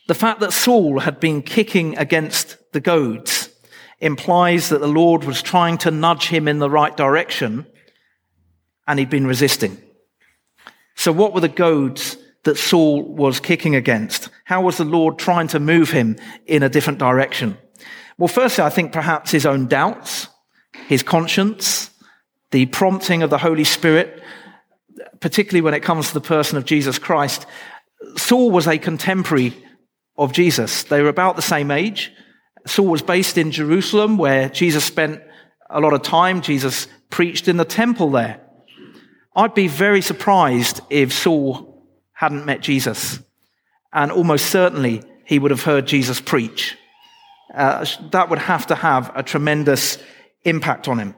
The 0.08 0.14
fact 0.16 0.40
that 0.40 0.54
Saul 0.54 1.00
had 1.00 1.20
been 1.20 1.42
kicking 1.42 1.98
against 1.98 2.58
the 2.72 2.80
goads 2.80 3.50
implies 4.00 4.70
that 4.70 4.80
the 4.82 4.88
Lord 4.88 5.24
was 5.24 5.42
trying 5.42 5.78
to 5.80 5.92
nudge 5.92 6.28
him 6.28 6.48
in 6.48 6.60
the 6.60 6.70
right 6.70 6.96
direction 6.96 7.66
and 8.88 9.00
he'd 9.00 9.10
been 9.10 9.28
resisting. 9.28 9.78
So 10.96 11.12
what 11.12 11.34
were 11.34 11.42
the 11.42 11.48
goads 11.48 12.18
that 12.44 12.58
Saul 12.58 13.04
was 13.04 13.40
kicking 13.40 13.76
against? 13.76 14.30
How 14.46 14.62
was 14.62 14.78
the 14.78 14.86
Lord 14.86 15.18
trying 15.18 15.48
to 15.50 15.60
move 15.60 15.92
him 15.92 16.18
in 16.46 16.64
a 16.64 16.70
different 16.70 17.00
direction? 17.00 17.58
Well, 18.18 18.28
firstly, 18.28 18.64
I 18.64 18.70
think 18.70 18.92
perhaps 18.92 19.32
his 19.32 19.46
own 19.46 19.68
doubts 19.68 20.28
his 20.88 21.04
conscience, 21.04 21.90
the 22.52 22.66
prompting 22.68 23.24
of 23.24 23.30
the 23.30 23.38
Holy 23.38 23.64
Spirit, 23.64 24.22
particularly 25.20 25.62
when 25.62 25.74
it 25.74 25.84
comes 25.84 26.08
to 26.08 26.14
the 26.14 26.22
person 26.22 26.58
of 26.58 26.66
Jesus 26.66 27.00
Christ. 27.00 27.46
Saul 28.18 28.52
was 28.52 28.68
a 28.68 28.78
contemporary 28.78 29.54
of 30.18 30.34
Jesus. 30.34 30.84
They 30.84 31.02
were 31.02 31.10
about 31.10 31.36
the 31.36 31.42
same 31.42 31.72
age. 31.72 32.12
Saul 32.68 32.88
was 32.88 33.02
based 33.02 33.38
in 33.38 33.52
Jerusalem, 33.52 34.18
where 34.18 34.50
Jesus 34.50 34.84
spent 34.84 35.22
a 35.70 35.80
lot 35.80 35.94
of 35.94 36.02
time. 36.02 36.42
Jesus 36.42 36.88
preached 37.10 37.48
in 37.48 37.58
the 37.58 37.66
temple 37.66 38.12
there. 38.12 38.42
I'd 39.36 39.54
be 39.54 39.68
very 39.68 40.02
surprised 40.02 40.82
if 40.90 41.14
Saul 41.14 41.86
hadn't 42.14 42.46
met 42.46 42.62
Jesus. 42.62 43.20
And 43.94 44.12
almost 44.12 44.48
certainly 44.48 45.04
he 45.26 45.40
would 45.40 45.52
have 45.52 45.64
heard 45.64 45.88
Jesus 45.88 46.20
preach. 46.20 46.78
Uh, 47.54 47.86
that 48.12 48.30
would 48.30 48.40
have 48.40 48.68
to 48.68 48.76
have 48.76 49.12
a 49.16 49.24
tremendous 49.24 49.98
impact 50.44 50.88
on 50.88 51.00
him. 51.00 51.16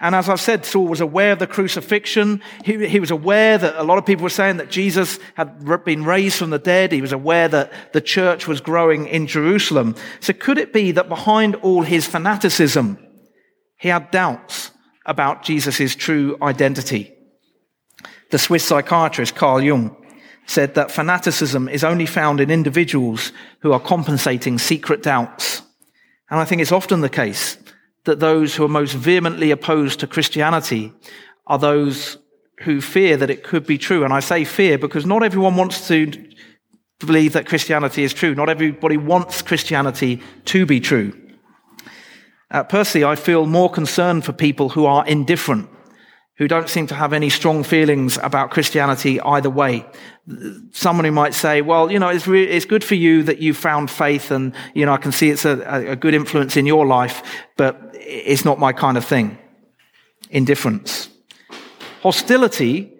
And 0.00 0.14
as 0.14 0.28
I've 0.28 0.40
said, 0.40 0.66
Saul 0.66 0.86
was 0.86 1.00
aware 1.00 1.32
of 1.32 1.38
the 1.38 1.46
crucifixion. 1.46 2.42
He, 2.64 2.86
he, 2.86 3.00
was 3.00 3.10
aware 3.10 3.56
that 3.56 3.76
a 3.76 3.84
lot 3.84 3.96
of 3.96 4.04
people 4.04 4.24
were 4.24 4.28
saying 4.28 4.58
that 4.58 4.68
Jesus 4.68 5.18
had 5.34 5.64
been 5.84 6.04
raised 6.04 6.36
from 6.36 6.50
the 6.50 6.58
dead. 6.58 6.92
He 6.92 7.00
was 7.00 7.12
aware 7.12 7.48
that 7.48 7.72
the 7.92 8.00
church 8.00 8.46
was 8.46 8.60
growing 8.60 9.06
in 9.06 9.26
Jerusalem. 9.26 9.94
So 10.20 10.32
could 10.32 10.58
it 10.58 10.72
be 10.72 10.92
that 10.92 11.08
behind 11.08 11.54
all 11.56 11.82
his 11.82 12.06
fanaticism, 12.06 12.98
he 13.78 13.88
had 13.88 14.10
doubts 14.10 14.72
about 15.06 15.42
Jesus' 15.42 15.94
true 15.94 16.36
identity? 16.42 17.13
The 18.34 18.38
Swiss 18.40 18.64
psychiatrist 18.64 19.36
Carl 19.36 19.62
Jung 19.62 19.94
said 20.46 20.74
that 20.74 20.90
fanaticism 20.90 21.68
is 21.68 21.84
only 21.84 22.04
found 22.04 22.40
in 22.40 22.50
individuals 22.50 23.30
who 23.60 23.72
are 23.72 23.78
compensating 23.78 24.58
secret 24.58 25.04
doubts. 25.04 25.62
And 26.28 26.40
I 26.40 26.44
think 26.44 26.60
it's 26.60 26.72
often 26.72 27.00
the 27.00 27.08
case 27.08 27.56
that 28.06 28.18
those 28.18 28.56
who 28.56 28.64
are 28.64 28.68
most 28.68 28.94
vehemently 28.94 29.52
opposed 29.52 30.00
to 30.00 30.08
Christianity 30.08 30.92
are 31.46 31.60
those 31.60 32.18
who 32.62 32.80
fear 32.80 33.16
that 33.18 33.30
it 33.30 33.44
could 33.44 33.68
be 33.68 33.78
true. 33.78 34.02
And 34.02 34.12
I 34.12 34.18
say 34.18 34.42
fear 34.42 34.78
because 34.78 35.06
not 35.06 35.22
everyone 35.22 35.54
wants 35.54 35.86
to 35.86 36.10
believe 36.98 37.34
that 37.34 37.46
Christianity 37.46 38.02
is 38.02 38.12
true. 38.12 38.34
Not 38.34 38.48
everybody 38.48 38.96
wants 38.96 39.42
Christianity 39.42 40.20
to 40.46 40.66
be 40.66 40.80
true. 40.80 41.12
Uh, 42.50 42.64
personally, 42.64 43.04
I 43.04 43.14
feel 43.14 43.46
more 43.46 43.70
concerned 43.70 44.24
for 44.24 44.32
people 44.32 44.70
who 44.70 44.86
are 44.86 45.06
indifferent 45.06 45.68
who 46.36 46.48
don't 46.48 46.68
seem 46.68 46.86
to 46.88 46.94
have 46.94 47.12
any 47.12 47.30
strong 47.30 47.62
feelings 47.62 48.18
about 48.18 48.50
Christianity 48.50 49.20
either 49.20 49.50
way. 49.50 49.86
Someone 50.72 51.04
who 51.04 51.12
might 51.12 51.34
say, 51.34 51.62
well, 51.62 51.92
you 51.92 51.98
know, 51.98 52.08
it's, 52.08 52.26
re- 52.26 52.48
it's 52.48 52.64
good 52.64 52.82
for 52.82 52.96
you 52.96 53.22
that 53.22 53.38
you 53.38 53.54
found 53.54 53.90
faith 53.90 54.30
and, 54.32 54.52
you 54.74 54.84
know, 54.84 54.92
I 54.92 54.96
can 54.96 55.12
see 55.12 55.30
it's 55.30 55.44
a, 55.44 55.60
a 55.90 55.96
good 55.96 56.14
influence 56.14 56.56
in 56.56 56.66
your 56.66 56.86
life, 56.86 57.22
but 57.56 57.80
it's 57.94 58.44
not 58.44 58.58
my 58.58 58.72
kind 58.72 58.96
of 58.96 59.04
thing. 59.04 59.38
Indifference. 60.30 61.08
Hostility 62.02 62.92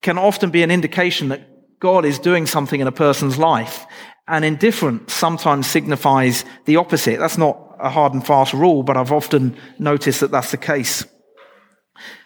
can 0.00 0.16
often 0.16 0.50
be 0.50 0.62
an 0.62 0.70
indication 0.70 1.28
that 1.28 1.78
God 1.80 2.06
is 2.06 2.18
doing 2.18 2.46
something 2.46 2.80
in 2.80 2.86
a 2.86 2.92
person's 2.92 3.36
life. 3.36 3.86
And 4.26 4.44
indifference 4.44 5.12
sometimes 5.12 5.66
signifies 5.66 6.44
the 6.64 6.76
opposite. 6.76 7.18
That's 7.18 7.36
not 7.36 7.76
a 7.78 7.90
hard 7.90 8.14
and 8.14 8.24
fast 8.26 8.54
rule, 8.54 8.82
but 8.82 8.96
I've 8.96 9.12
often 9.12 9.56
noticed 9.78 10.20
that 10.20 10.30
that's 10.30 10.52
the 10.52 10.56
case. 10.56 11.04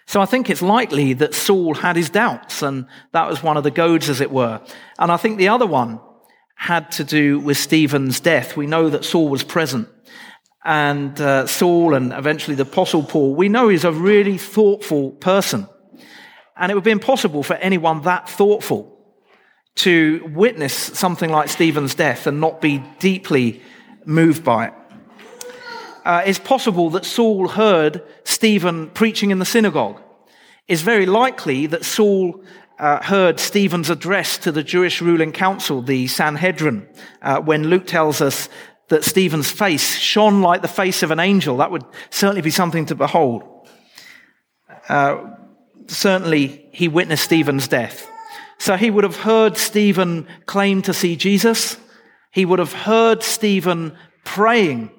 So 0.07 0.21
I 0.21 0.27
think 0.27 0.51
it's 0.51 0.63
likely 0.63 1.15
that 1.15 1.35
Saul 1.35 1.75
had 1.75 1.97
his 1.97 2.11
doubts, 2.11 2.63
and 2.63 2.87
that 3.13 3.29
was 3.29 3.43
one 3.43 3.57
of 3.57 3.65
the 3.65 3.71
goads, 3.71 4.09
as 4.09 4.21
it 4.21 4.31
were. 4.31 4.61
And 4.99 5.11
I 5.11 5.17
think 5.17 5.39
the 5.39 5.49
other 5.49 5.67
one 5.67 6.01
had 6.57 6.91
to 6.93 7.05
do 7.05 7.39
with 7.41 7.57
Stephen's 7.57 8.21
death. 8.21 8.57
We 8.57 8.67
know 8.67 8.91
that 8.91 9.05
Saul 9.05 9.29
was 9.29 9.43
present. 9.43 9.89
And 10.65 11.21
uh, 11.21 11.47
Saul 11.47 11.95
and 11.95 12.13
eventually 12.13 12.55
the 12.55 12.63
Apostle 12.63 13.03
Paul, 13.03 13.35
we 13.35 13.49
know 13.49 13.69
he's 13.69 13.85
a 13.85 13.93
really 13.93 14.39
thoughtful 14.39 15.11
person. 15.11 15.69
And 16.57 16.71
it 16.71 16.75
would 16.75 16.85
be 16.85 16.91
impossible 16.91 17.43
for 17.43 17.55
anyone 17.55 18.03
that 18.03 18.29
thoughtful 18.29 18.91
to 19.77 20.31
witness 20.33 20.73
something 20.73 21.31
like 21.31 21.49
Stephen's 21.49 21.95
death 21.95 22.27
and 22.27 22.41
not 22.41 22.61
be 22.61 22.79
deeply 22.99 23.61
moved 24.07 24.45
by 24.45 24.69
it 24.69 24.75
uh, 26.05 26.23
it's 26.27 26.39
possible 26.39 26.91
that 26.91 27.05
Saul 27.05 27.49
heard 27.49 28.03
Stephen 28.25 28.91
preaching 28.91 29.31
in 29.31 29.39
the 29.39 29.45
synagogue. 29.45 30.01
It's 30.69 30.83
very 30.83 31.07
likely 31.07 31.67
that 31.67 31.85
Saul 31.85 32.43
uh, 32.79 33.03
heard 33.03 33.41
Stephen's 33.41 33.91
address 33.91 34.39
to 34.39 34.53
the 34.53 34.63
Jewish 34.63 35.01
ruling 35.01 35.33
council, 35.33 35.81
the 35.81 36.07
Sanhedrin, 36.07 36.87
uh, 37.23 37.41
when 37.41 37.69
Luke 37.69 37.87
tells 37.87 38.21
us 38.21 38.49
that 38.89 39.05
Stephen's 39.05 39.51
face 39.51 39.97
shone 39.97 40.43
like 40.43 40.61
the 40.61 40.69
face 40.69 41.03
of 41.03 41.11
an 41.11 41.21
angel. 41.21 41.57
That 41.57 41.71
would 41.71 41.85
certainly 42.11 42.43
be 42.43 42.51
something 42.51 42.87
to 42.87 42.95
behold. 42.95 43.43
Uh, 44.89 45.31
certainly, 45.87 46.69
he 46.73 46.89
witnessed 46.89 47.25
Stephen's 47.25 47.69
death. 47.69 48.07
So 48.59 48.77
he 48.77 48.91
would 48.91 49.05
have 49.05 49.17
heard 49.17 49.57
Stephen 49.57 50.27
claim 50.47 50.83
to 50.83 50.93
see 50.93 51.17
Jesus. 51.17 51.79
He 52.31 52.45
would 52.45 52.59
have 52.59 52.73
heard 52.73 53.23
Stephen 53.23 53.97
praying 54.25 54.91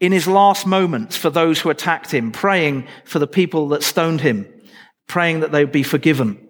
in 0.00 0.12
his 0.12 0.26
last 0.26 0.66
moments 0.66 1.16
for 1.16 1.30
those 1.30 1.60
who 1.60 1.70
attacked 1.70 2.12
him, 2.12 2.30
praying 2.30 2.86
for 3.04 3.18
the 3.18 3.26
people 3.26 3.68
that 3.68 3.82
stoned 3.82 4.20
him, 4.20 4.46
praying 5.06 5.40
that 5.40 5.52
they 5.52 5.64
would 5.64 5.72
be 5.72 5.82
forgiven. 5.82 6.46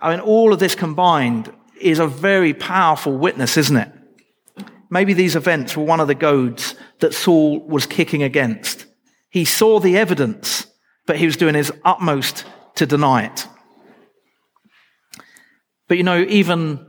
I 0.00 0.10
mean, 0.10 0.20
all 0.20 0.52
of 0.52 0.58
this 0.58 0.74
combined 0.74 1.52
is 1.80 1.98
a 1.98 2.06
very 2.06 2.52
powerful 2.52 3.16
witness, 3.16 3.56
isn't 3.56 3.76
it? 3.76 3.92
Maybe 4.90 5.14
these 5.14 5.36
events 5.36 5.76
were 5.76 5.84
one 5.84 6.00
of 6.00 6.08
the 6.08 6.14
goads 6.14 6.74
that 6.98 7.14
Saul 7.14 7.60
was 7.60 7.86
kicking 7.86 8.22
against. 8.22 8.84
He 9.30 9.46
saw 9.46 9.80
the 9.80 9.96
evidence, 9.96 10.66
but 11.06 11.16
he 11.16 11.24
was 11.24 11.36
doing 11.36 11.54
his 11.54 11.72
utmost 11.84 12.44
to 12.74 12.84
deny 12.84 13.24
it. 13.24 13.48
But 15.88 15.96
you 15.96 16.04
know, 16.04 16.20
even 16.28 16.86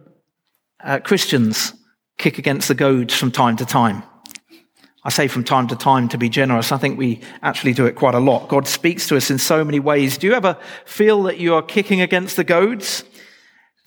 uh, 0.83 0.99
Christians 0.99 1.73
kick 2.17 2.37
against 2.37 2.67
the 2.67 2.75
goads 2.75 3.15
from 3.15 3.31
time 3.31 3.55
to 3.57 3.65
time. 3.65 4.03
I 5.05 5.09
say 5.09 5.27
from 5.27 5.43
time 5.43 5.67
to 5.67 5.75
time 5.75 6.07
to 6.09 6.17
be 6.17 6.29
generous. 6.29 6.71
I 6.71 6.77
think 6.77 6.97
we 6.97 7.19
actually 7.41 7.73
do 7.73 7.85
it 7.85 7.95
quite 7.95 8.15
a 8.15 8.19
lot. 8.19 8.47
God 8.47 8.67
speaks 8.67 9.07
to 9.09 9.17
us 9.17 9.29
in 9.29 9.37
so 9.37 9.65
many 9.65 9.79
ways. 9.79 10.17
Do 10.17 10.27
you 10.27 10.33
ever 10.33 10.57
feel 10.85 11.23
that 11.23 11.39
you 11.39 11.55
are 11.55 11.61
kicking 11.61 11.99
against 11.99 12.37
the 12.37 12.45
goads? 12.45 13.03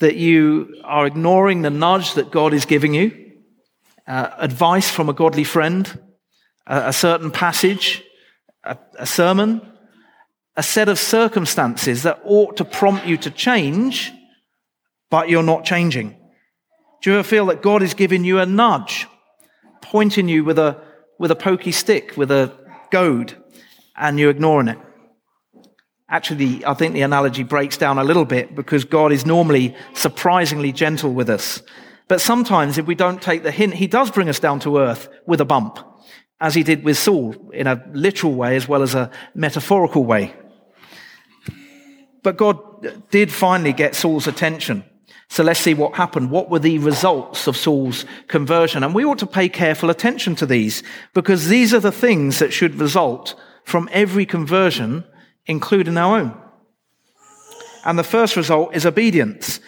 That 0.01 0.17
you 0.17 0.83
are 0.85 1.07
ignoring 1.07 1.63
the 1.63 1.71
nudge 1.71 2.15
that 2.15 2.31
God 2.31 2.53
is 2.53 2.67
giving 2.67 2.93
you? 2.93 3.33
Uh, 4.07 4.31
advice 4.37 4.91
from 4.91 5.09
a 5.09 5.15
godly 5.15 5.45
friend? 5.45 6.01
A, 6.67 6.93
certain 6.93 7.31
passage? 7.31 8.03
A, 8.65 8.77
a 8.99 9.07
sermon? 9.07 9.63
A 10.55 10.63
set 10.63 10.91
of 10.91 10.99
circumstances 10.99 12.03
that 12.03 12.21
ought 12.25 12.59
to 12.59 12.65
prompt 12.65 13.07
you 13.07 13.17
to 13.19 13.31
change, 13.31 14.13
but 15.11 15.31
you're 15.31 15.43
not 15.43 15.65
changing? 15.65 16.11
Do 17.01 17.11
you 17.11 17.19
ever 17.19 17.27
feel 17.27 17.47
that 17.47 17.63
God 17.63 17.83
is 17.83 17.95
giving 17.95 18.25
you 18.25 18.39
a 18.39 18.45
nudge? 18.45 19.07
Pointing 19.81 20.29
you 20.29 20.45
with 20.45 20.59
a 20.59 20.83
with 21.19 21.31
a 21.31 21.37
pokey 21.37 21.73
stick, 21.73 22.17
with 22.17 22.31
a 22.31 22.53
goad, 22.91 23.37
and 23.97 24.19
you're 24.19 24.31
ignoring 24.31 24.69
it. 24.69 24.79
Actually, 26.09 26.65
I 26.65 26.75
think 26.75 26.95
the 26.95 27.03
analogy 27.03 27.43
breaks 27.43 27.77
down 27.77 27.99
a 27.99 28.05
little 28.05 28.25
bit 28.25 28.55
because 28.55 28.85
God 28.85 29.13
is 29.13 29.27
normally 29.27 29.75
surprisingly 29.95 30.73
gentle 30.73 31.13
with 31.13 31.29
us. 31.29 31.63
But 32.07 32.21
sometimes 32.21 32.79
if 32.79 32.87
we 32.87 32.95
don't 32.95 33.21
take 33.21 33.43
the 33.43 33.51
hint, 33.51 33.75
he 33.75 33.89
does 33.89 34.11
bring 34.13 34.29
us 34.29 34.39
down 34.39 34.61
to 34.61 34.79
earth 34.79 35.09
with 35.27 35.41
a 35.41 35.45
bump, 35.45 35.79
as 36.41 36.55
he 36.55 36.63
did 36.63 36.85
with 36.85 36.97
Saul 36.97 37.35
in 37.53 37.67
a 37.67 37.85
literal 37.93 38.35
way 38.35 38.55
as 38.55 38.69
well 38.69 38.83
as 38.83 38.95
a 38.95 39.11
metaphorical 39.35 40.05
way. 40.05 40.35
But 42.23 42.37
God 42.37 43.11
did 43.11 43.33
finally 43.33 43.73
get 43.73 43.97
Saul's 43.97 44.29
attention. 44.29 44.85
So 45.29 45.43
let's 45.43 45.61
see 45.61 45.75
what 45.75 45.97
happened. 45.97 46.31
What 46.31 46.51
were 46.51 46.59
the 46.59 46.79
results 46.79 47.47
of 47.47 47.57
Saul's 47.57 48.05
conversion? 48.29 48.85
And 48.85 48.95
we 48.95 49.05
ought 49.05 49.19
to 49.19 49.27
pay 49.27 49.49
careful 49.49 49.91
attention 49.91 50.37
to 50.37 50.47
these 50.47 50.83
because 51.15 51.49
these 51.49 51.75
are 51.75 51.81
the 51.81 51.93
things 51.93 52.39
that 52.39 52.53
should 52.53 52.77
result 52.77 53.35
from 53.65 53.89
every 53.93 54.25
conversion, 54.25 55.05
including 55.47 55.99
our 55.99 56.19
own. 56.21 56.41
And 57.85 57.99
the 57.99 58.05
first 58.05 58.37
result 58.37 58.75
is 58.75 58.87
obedience. 58.87 59.61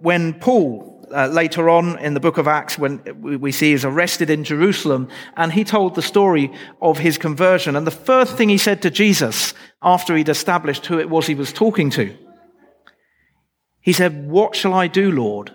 When 0.00 0.34
Paul, 0.34 1.06
uh, 1.14 1.28
later 1.28 1.68
on 1.68 1.98
in 1.98 2.14
the 2.14 2.20
book 2.20 2.38
of 2.38 2.48
Acts, 2.48 2.78
when 2.78 3.00
we 3.20 3.52
see 3.52 3.70
he's 3.70 3.84
arrested 3.84 4.30
in 4.30 4.44
Jerusalem, 4.44 5.08
and 5.36 5.52
he 5.52 5.64
told 5.64 5.94
the 5.94 6.02
story 6.02 6.50
of 6.82 6.98
his 6.98 7.18
conversion. 7.18 7.76
And 7.76 7.86
the 7.86 7.92
first 7.92 8.36
thing 8.36 8.48
he 8.48 8.58
said 8.58 8.82
to 8.82 8.90
Jesus 8.90 9.54
after 9.82 10.16
he'd 10.16 10.28
established 10.28 10.86
who 10.86 10.98
it 10.98 11.10
was 11.10 11.26
he 11.26 11.34
was 11.34 11.52
talking 11.52 11.90
to, 11.90 12.16
he 13.80 13.92
said, 13.92 14.28
What 14.28 14.54
shall 14.54 14.74
I 14.74 14.86
do, 14.86 15.10
Lord? 15.10 15.52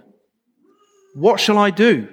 What 1.14 1.40
shall 1.40 1.58
I 1.58 1.70
do? 1.70 2.08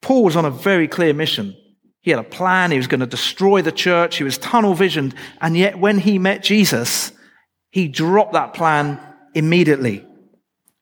Paul 0.00 0.24
was 0.24 0.36
on 0.36 0.44
a 0.44 0.50
very 0.50 0.88
clear 0.88 1.14
mission. 1.14 1.56
He 2.00 2.10
had 2.10 2.20
a 2.20 2.24
plan. 2.24 2.72
He 2.72 2.76
was 2.76 2.88
going 2.88 3.00
to 3.00 3.06
destroy 3.06 3.62
the 3.62 3.72
church. 3.72 4.16
He 4.16 4.24
was 4.24 4.36
tunnel 4.36 4.74
visioned. 4.74 5.14
And 5.40 5.56
yet, 5.56 5.78
when 5.78 5.98
he 5.98 6.18
met 6.18 6.42
Jesus, 6.42 7.12
he 7.70 7.86
dropped 7.88 8.32
that 8.32 8.54
plan 8.54 9.00
immediately. 9.34 10.04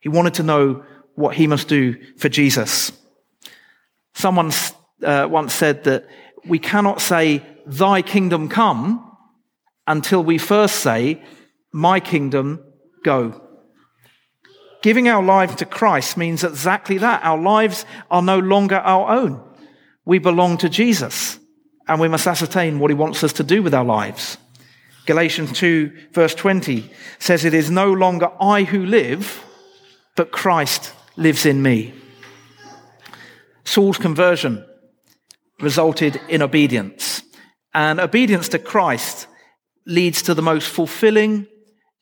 He 0.01 0.09
wanted 0.09 0.35
to 0.35 0.43
know 0.43 0.85
what 1.15 1.37
he 1.37 1.47
must 1.47 1.69
do 1.69 1.97
for 2.17 2.31
Jesus. 2.31 2.93
Someone 4.15 4.51
uh, 5.03 5.29
once 5.31 5.53
said 5.53 5.85
that 5.85 6.07
we 6.47 6.59
cannot 6.59 7.01
say, 7.01 7.45
Thy 7.67 8.01
kingdom 8.01 8.49
come, 8.49 9.07
until 9.87 10.25
we 10.25 10.39
first 10.39 10.77
say, 10.77 11.23
My 11.73 12.01
kingdom 12.01 12.65
go. 13.05 13.50
Giving 14.83 15.09
our 15.09 15.23
life 15.23 15.57
to 15.57 15.67
Christ 15.67 16.17
means 16.17 16.43
exactly 16.43 16.99
that. 16.99 17.23
Our 17.23 17.39
lives 17.39 17.85
are 18.11 18.23
no 18.23 18.39
longer 18.39 18.77
our 18.77 19.11
own. 19.11 19.43
We 20.05 20.19
belong 20.19 20.57
to 20.59 20.69
Jesus 20.69 21.39
and 21.87 22.01
we 22.01 22.09
must 22.09 22.27
ascertain 22.27 22.79
what 22.79 22.91
he 22.91 22.95
wants 22.95 23.23
us 23.23 23.33
to 23.35 23.43
do 23.43 23.63
with 23.63 23.75
our 23.75 23.85
lives. 23.85 24.39
Galatians 25.07 25.53
2 25.53 25.93
verse 26.13 26.35
20 26.35 26.91
says, 27.19 27.45
It 27.45 27.53
is 27.53 27.71
no 27.71 27.93
longer 27.93 28.31
I 28.41 28.63
who 28.63 28.87
live, 28.87 29.45
but 30.17 30.33
Christ 30.33 30.95
lives 31.17 31.45
in 31.45 31.63
me. 31.63 31.93
Saul's 33.65 33.99
conversion 33.99 34.65
resulted 35.61 36.21
in 36.29 36.43
obedience. 36.43 37.23
And 37.75 38.01
obedience 38.01 38.49
to 38.49 38.59
Christ 38.59 39.27
leads 39.87 40.23
to 40.23 40.35
the 40.35 40.43
most 40.43 40.69
fulfilling, 40.69 41.47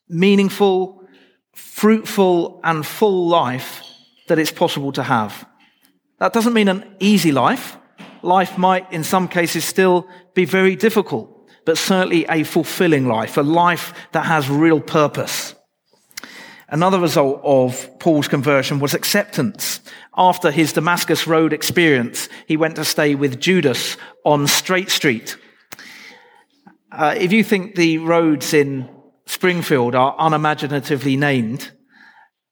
meaningful, 0.07 0.98
fruitful 1.79 2.59
and 2.65 2.85
full 2.85 3.29
life 3.29 3.81
that 4.27 4.37
it's 4.37 4.51
possible 4.51 4.91
to 4.91 5.01
have. 5.01 5.47
That 6.17 6.33
doesn't 6.33 6.53
mean 6.53 6.67
an 6.67 6.83
easy 6.99 7.31
life. 7.31 7.77
Life 8.21 8.57
might, 8.57 8.91
in 8.91 9.05
some 9.05 9.29
cases, 9.29 9.63
still 9.63 10.05
be 10.33 10.43
very 10.43 10.75
difficult, 10.75 11.29
but 11.63 11.77
certainly 11.77 12.25
a 12.25 12.43
fulfilling 12.43 13.07
life, 13.07 13.37
a 13.37 13.43
life 13.43 13.93
that 14.11 14.25
has 14.25 14.49
real 14.49 14.81
purpose. 14.81 15.55
Another 16.67 16.99
result 16.99 17.39
of 17.45 17.87
Paul's 17.99 18.27
conversion 18.27 18.79
was 18.79 18.93
acceptance. 18.93 19.79
After 20.17 20.51
his 20.51 20.73
Damascus 20.73 21.27
Road 21.27 21.53
experience, 21.53 22.27
he 22.45 22.57
went 22.57 22.75
to 22.75 22.83
stay 22.83 23.15
with 23.15 23.39
Judas 23.39 23.95
on 24.25 24.47
Straight 24.47 24.89
Street. 24.89 25.37
Uh, 26.91 27.15
if 27.17 27.31
you 27.31 27.41
think 27.41 27.75
the 27.75 27.99
roads 27.99 28.53
in 28.53 28.89
Springfield 29.29 29.93
are 29.93 30.15
unimaginatively 30.17 31.15
named, 31.15 31.71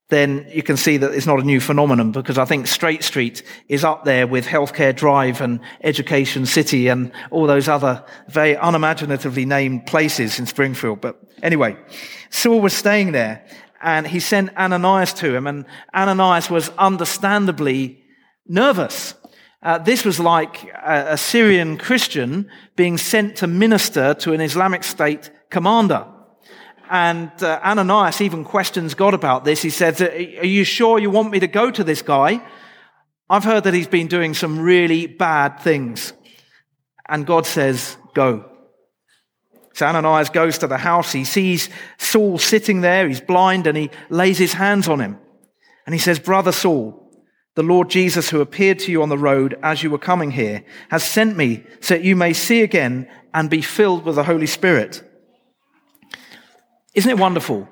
then 0.10 0.46
you 0.54 0.62
can 0.62 0.78
see 0.78 0.98
that 0.98 1.12
it's 1.12 1.26
not 1.26 1.40
a 1.40 1.44
new 1.44 1.60
phenomenon 1.60 2.12
because 2.12 2.38
I 2.38 2.46
think 2.46 2.68
Straight 2.68 3.04
Street 3.04 3.42
is 3.68 3.84
up 3.84 4.06
there 4.06 4.28
with 4.28 4.46
Healthcare 4.46 4.96
Drive 4.96 5.42
and 5.42 5.60
Education 5.82 6.46
City 6.46 6.88
and 6.88 7.12
all 7.32 7.48
those 7.48 7.68
other 7.68 8.06
very 8.28 8.54
unimaginatively 8.54 9.44
named 9.44 9.88
places 9.88 10.38
in 10.38 10.46
Springfield. 10.46 11.02
But 11.02 11.20
anyway, 11.42 11.76
Saul 12.30 12.62
was 12.62 12.74
staying 12.74 13.12
there 13.12 13.44
and 13.82 14.06
he 14.06 14.20
sent 14.20 14.56
Ananias 14.56 15.14
to 15.14 15.36
him 15.36 15.48
and 15.48 15.66
Ananias 15.96 16.52
was 16.52 16.70
understandably 16.78 18.04
nervous. 18.46 19.16
Uh, 19.64 19.80
this 19.80 20.06
was 20.06 20.20
like 20.20 20.66
a, 20.76 21.14
a 21.14 21.18
Syrian 21.18 21.80
Christian 21.80 22.52
being 22.76 23.00
sent 23.00 23.36
to 23.38 23.48
minister 23.48 24.14
to 24.14 24.34
an 24.34 24.42
Islamic 24.42 24.84
State 24.84 25.32
commander. 25.50 26.06
And 26.90 27.32
uh, 27.44 27.60
Ananias 27.64 28.22
even 28.22 28.44
questions 28.44 28.94
God 28.94 29.14
about 29.14 29.44
this. 29.44 29.62
He 29.62 29.70
says, 29.70 30.02
Are 30.02 30.46
you 30.46 30.64
sure 30.64 31.00
you 31.00 31.10
want 31.10 31.32
me 31.32 31.40
to 31.40 31.48
go 31.48 31.72
to 31.72 31.84
this 31.84 32.02
guy? 32.02 32.42
I've 33.30 33.44
heard 33.44 33.66
that 33.66 33.74
he's 33.74 33.88
been 33.88 34.08
doing 34.08 34.34
some 34.34 34.60
really 34.60 35.08
bad 35.08 35.60
things. 35.60 36.14
And 37.10 37.26
God 37.26 37.46
says, 37.46 37.98
Go. 38.14 38.50
So 39.74 39.86
Ananias 39.86 40.32
goes 40.32 40.58
to 40.60 40.68
the 40.68 40.78
house. 40.78 41.12
He 41.12 41.24
sees 41.24 41.70
Saul 42.00 42.40
sitting 42.40 42.82
there. 42.82 43.08
He's 43.08 43.22
blind 43.22 43.68
and 43.68 43.78
he 43.78 43.92
lays 44.10 44.40
his 44.40 44.54
hands 44.54 44.88
on 44.88 45.00
him. 45.00 45.20
And 45.86 45.94
he 45.94 46.00
says, 46.00 46.18
Brother 46.18 46.52
Saul, 46.52 47.08
the 47.54 47.62
Lord 47.64 47.90
Jesus, 47.90 48.30
who 48.30 48.42
appeared 48.42 48.80
to 48.80 48.92
you 48.92 49.04
on 49.04 49.10
the 49.10 49.18
road 49.18 49.58
as 49.62 49.84
you 49.84 49.92
were 49.92 50.00
coming 50.00 50.32
here, 50.32 50.64
has 50.90 51.04
sent 51.04 51.38
me 51.38 51.64
so 51.80 51.94
that 51.94 52.04
you 52.04 52.16
may 52.16 52.34
see 52.34 52.62
again 52.62 53.08
and 53.36 53.52
be 53.52 53.62
filled 53.62 54.04
with 54.04 54.16
the 54.16 54.24
Holy 54.24 54.48
Spirit. 54.48 55.04
Isn't 56.98 57.12
it 57.12 57.20
wonderful 57.20 57.70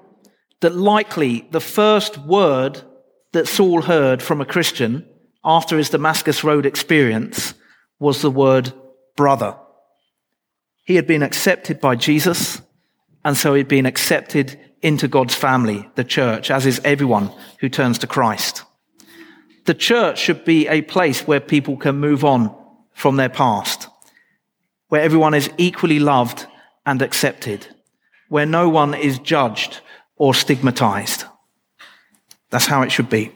that 0.59 0.75
likely 0.75 1.47
the 1.49 1.59
first 1.59 2.15
word 2.19 2.83
that 3.31 3.47
Saul 3.47 3.81
heard 3.81 4.21
from 4.21 4.39
a 4.39 4.45
Christian 4.45 5.03
after 5.43 5.79
his 5.79 5.89
Damascus 5.89 6.43
Road 6.43 6.63
experience 6.63 7.55
was 7.97 8.21
the 8.21 8.29
word 8.29 8.71
brother? 9.15 9.57
He 10.83 10.93
had 10.93 11.07
been 11.07 11.23
accepted 11.23 11.81
by 11.81 11.95
Jesus, 11.95 12.61
and 13.23 13.35
so 13.35 13.55
he'd 13.55 13.67
been 13.67 13.87
accepted 13.87 14.59
into 14.83 15.07
God's 15.07 15.33
family, 15.33 15.89
the 15.95 16.03
church, 16.03 16.51
as 16.51 16.67
is 16.67 16.79
everyone 16.83 17.31
who 17.61 17.67
turns 17.67 17.97
to 17.99 18.07
Christ. 18.07 18.61
The 19.65 19.73
church 19.73 20.19
should 20.19 20.45
be 20.45 20.67
a 20.67 20.83
place 20.83 21.25
where 21.25 21.39
people 21.39 21.77
can 21.77 21.97
move 21.97 22.23
on 22.23 22.55
from 22.93 23.15
their 23.15 23.29
past, 23.29 23.87
where 24.89 25.01
everyone 25.01 25.33
is 25.33 25.49
equally 25.57 25.97
loved 25.97 26.45
and 26.85 27.01
accepted 27.01 27.74
where 28.29 28.45
no 28.45 28.69
one 28.69 28.93
is 28.93 29.19
judged 29.19 29.81
or 30.17 30.33
stigmatized. 30.33 31.25
That's 32.49 32.65
how 32.65 32.81
it 32.81 32.91
should 32.91 33.09
be. 33.09 33.31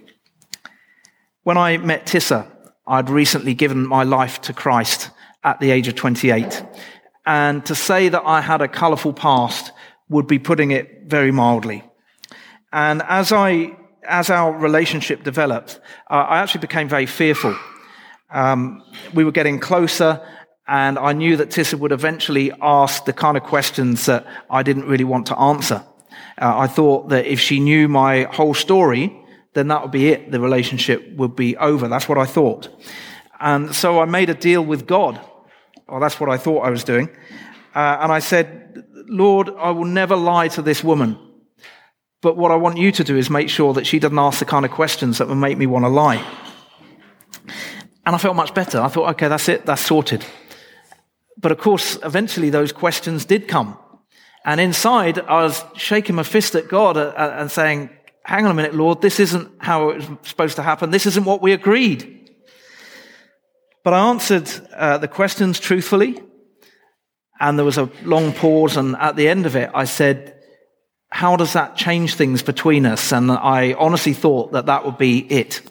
When 1.44 1.58
I 1.58 1.78
met 1.78 2.06
Tissa, 2.06 2.50
I'd 2.88 3.10
recently 3.10 3.54
given 3.54 3.86
my 3.86 4.04
life 4.04 4.42
to 4.42 4.54
Christ 4.54 5.12
at 5.44 5.60
the 5.60 5.72
age 5.72 5.88
of 5.88 5.96
28. 5.96 6.64
And 7.26 7.66
to 7.66 7.76
say 7.76 8.10
that 8.10 8.24
I 8.26 8.42
had 8.42 8.62
a 8.62 8.68
colorful 8.68 9.14
past 9.14 9.72
would 10.10 10.28
be 10.28 10.40
putting 10.40 10.72
it 10.72 11.04
very 11.06 11.32
mildly. 11.32 11.84
And 12.72 13.02
as 13.04 13.32
I, 13.32 13.78
as 14.04 14.30
our 14.30 14.52
relationship 14.52 15.24
developed, 15.24 15.80
uh, 16.10 16.16
I 16.16 16.40
actually 16.40 16.62
became 16.62 16.90
very 16.90 17.06
fearful. 17.06 17.56
Um, 18.32 18.84
we 19.14 19.24
were 19.24 19.32
getting 19.32 19.60
closer 19.60 20.22
and 20.70 21.00
I 21.00 21.14
knew 21.14 21.36
that 21.38 21.50
Tissa 21.50 21.80
would 21.80 21.92
eventually 21.92 22.52
ask 22.62 23.06
the 23.06 23.12
kind 23.12 23.36
of 23.36 23.42
questions 23.42 24.06
that 24.06 24.28
I 24.52 24.62
didn't 24.62 24.86
really 24.86 25.04
want 25.04 25.26
to 25.28 25.40
answer. 25.40 25.84
Uh, 26.40 26.60
I 26.60 26.68
thought 26.68 27.10
that 27.10 27.26
if 27.26 27.40
she 27.40 27.60
knew 27.60 27.88
my 27.88 28.24
whole 28.32 28.54
story, 28.54 29.20
then 29.54 29.70
that 29.70 29.82
would 29.82 29.92
be 29.92 30.10
it. 30.10 30.32
The 30.32 30.40
relationship 30.40 31.16
would 31.16 31.36
be 31.36 31.58
over. 31.58 31.88
That's 31.88 32.08
what 32.08 32.20
I 32.20 32.26
thought. 32.26 32.70
And 33.40 33.74
so 33.74 34.00
I 34.00 34.06
made 34.06 34.30
a 34.30 34.36
deal 34.36 34.64
with 34.64 34.86
God. 34.86 35.20
Or 35.88 36.00
that's 36.00 36.20
what 36.20 36.30
I 36.30 36.38
thought 36.38 36.60
I 36.60 36.70
was 36.70 36.84
doing. 36.84 37.10
Uh, 37.74 37.98
and 38.02 38.12
I 38.12 38.20
said, 38.20 38.86
Lord, 39.08 39.50
I 39.50 39.72
will 39.72 39.86
never 39.86 40.16
lie 40.16 40.50
to 40.50 40.62
this 40.62 40.84
woman. 40.84 41.18
But 42.22 42.38
what 42.38 42.52
I 42.52 42.56
want 42.56 42.78
you 42.78 42.92
to 42.92 43.04
do 43.04 43.18
is 43.18 43.32
make 43.32 43.50
sure 43.50 43.74
that 43.74 43.88
she 43.88 43.98
doesn't 43.98 44.20
ask 44.20 44.38
the 44.38 44.46
kind 44.46 44.66
of 44.66 44.72
questions 44.72 45.18
that 45.18 45.28
would 45.28 45.36
make 45.36 45.58
me 45.58 45.66
want 45.66 45.86
to 45.86 45.90
lie. 45.90 46.24
And 48.06 48.16
I 48.16 48.20
felt 48.20 48.36
much 48.36 48.54
better. 48.54 48.80
I 48.80 48.88
thought, 48.88 49.10
okay, 49.12 49.30
that's 49.30 49.50
it, 49.50 49.66
that's 49.66 49.82
sorted. 49.82 50.24
But 51.42 51.52
of 51.52 51.58
course, 51.58 51.98
eventually 52.04 52.50
those 52.50 52.72
questions 52.72 53.26
did 53.26 53.48
come. 53.48 53.78
And 54.46 54.60
inside, 54.60 55.20
I 55.20 55.44
was 55.44 55.64
shaking 55.76 56.16
my 56.16 56.24
fist 56.24 56.56
at 56.56 56.68
God 56.68 56.98
uh, 56.98 57.14
uh, 57.16 57.36
and 57.38 57.52
saying, 57.52 57.90
hang 58.24 58.46
on 58.46 58.52
a 58.52 58.54
minute, 58.54 58.76
Lord, 58.76 59.02
this 59.02 59.20
isn't 59.20 59.50
how 59.60 59.90
it 59.90 59.98
was 59.98 60.30
supposed 60.30 60.56
to 60.58 60.64
happen. 60.64 60.92
This 60.92 61.06
isn't 61.06 61.26
what 61.26 61.42
we 61.42 61.54
agreed. 61.54 62.32
But 63.84 63.94
I 63.94 64.10
answered 64.10 64.50
uh, 64.74 64.98
the 64.98 65.08
questions 65.08 65.60
truthfully. 65.60 66.22
And 67.40 67.58
there 67.58 67.66
was 67.66 67.78
a 67.78 67.90
long 68.04 68.34
pause. 68.34 68.76
And 68.76 68.96
at 68.98 69.16
the 69.16 69.30
end 69.30 69.46
of 69.46 69.56
it, 69.56 69.72
I 69.74 69.86
said, 69.86 70.36
how 71.10 71.36
does 71.38 71.54
that 71.54 71.76
change 71.76 72.16
things 72.16 72.44
between 72.44 72.86
us? 72.86 73.12
And 73.12 73.32
I 73.32 73.74
honestly 73.74 74.14
thought 74.14 74.52
that 74.52 74.68
that 74.68 74.86
would 74.86 74.98
be 74.98 75.20
it. 75.20 75.62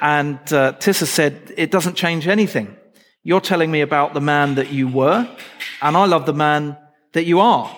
And 0.00 0.38
uh, 0.52 0.74
Tissa 0.78 1.06
said, 1.06 1.52
it 1.56 1.70
doesn't 1.70 1.94
change 1.94 2.26
anything. 2.26 2.76
You're 3.22 3.40
telling 3.40 3.70
me 3.70 3.82
about 3.82 4.14
the 4.14 4.20
man 4.20 4.54
that 4.54 4.72
you 4.72 4.88
were, 4.88 5.28
and 5.82 5.96
I 5.96 6.06
love 6.06 6.24
the 6.26 6.32
man 6.32 6.76
that 7.12 7.24
you 7.24 7.40
are. 7.40 7.76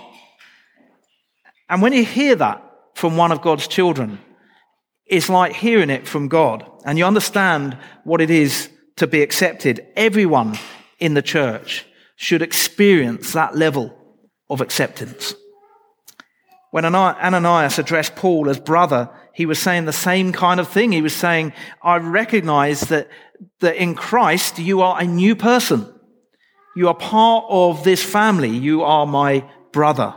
And 1.68 1.82
when 1.82 1.92
you 1.92 2.04
hear 2.04 2.36
that 2.36 2.62
from 2.94 3.16
one 3.16 3.32
of 3.32 3.42
God's 3.42 3.66
children, 3.66 4.20
it's 5.06 5.28
like 5.28 5.52
hearing 5.54 5.90
it 5.90 6.06
from 6.06 6.28
God, 6.28 6.64
and 6.84 6.96
you 6.96 7.04
understand 7.04 7.76
what 8.04 8.20
it 8.20 8.30
is 8.30 8.70
to 8.96 9.06
be 9.06 9.22
accepted. 9.22 9.86
Everyone 9.96 10.58
in 10.98 11.14
the 11.14 11.22
church 11.22 11.86
should 12.16 12.42
experience 12.42 13.32
that 13.32 13.56
level 13.56 13.96
of 14.48 14.60
acceptance. 14.60 15.34
When 16.70 16.84
Ananias 16.84 17.78
addressed 17.78 18.14
Paul 18.14 18.48
as 18.48 18.60
brother, 18.60 19.10
he 19.34 19.44
was 19.44 19.58
saying 19.58 19.86
the 19.86 19.92
same 19.92 20.32
kind 20.32 20.60
of 20.60 20.68
thing. 20.68 20.92
He 20.92 21.02
was 21.02 21.14
saying, 21.14 21.52
I 21.82 21.96
recognize 21.96 22.82
that, 22.82 23.08
that 23.60 23.76
in 23.76 23.94
Christ 23.94 24.58
you 24.58 24.82
are 24.82 25.00
a 25.00 25.04
new 25.04 25.36
person. 25.36 25.88
You 26.74 26.88
are 26.88 26.94
part 26.94 27.44
of 27.48 27.84
this 27.84 28.02
family. 28.02 28.48
You 28.48 28.82
are 28.82 29.06
my 29.06 29.44
brother. 29.72 30.14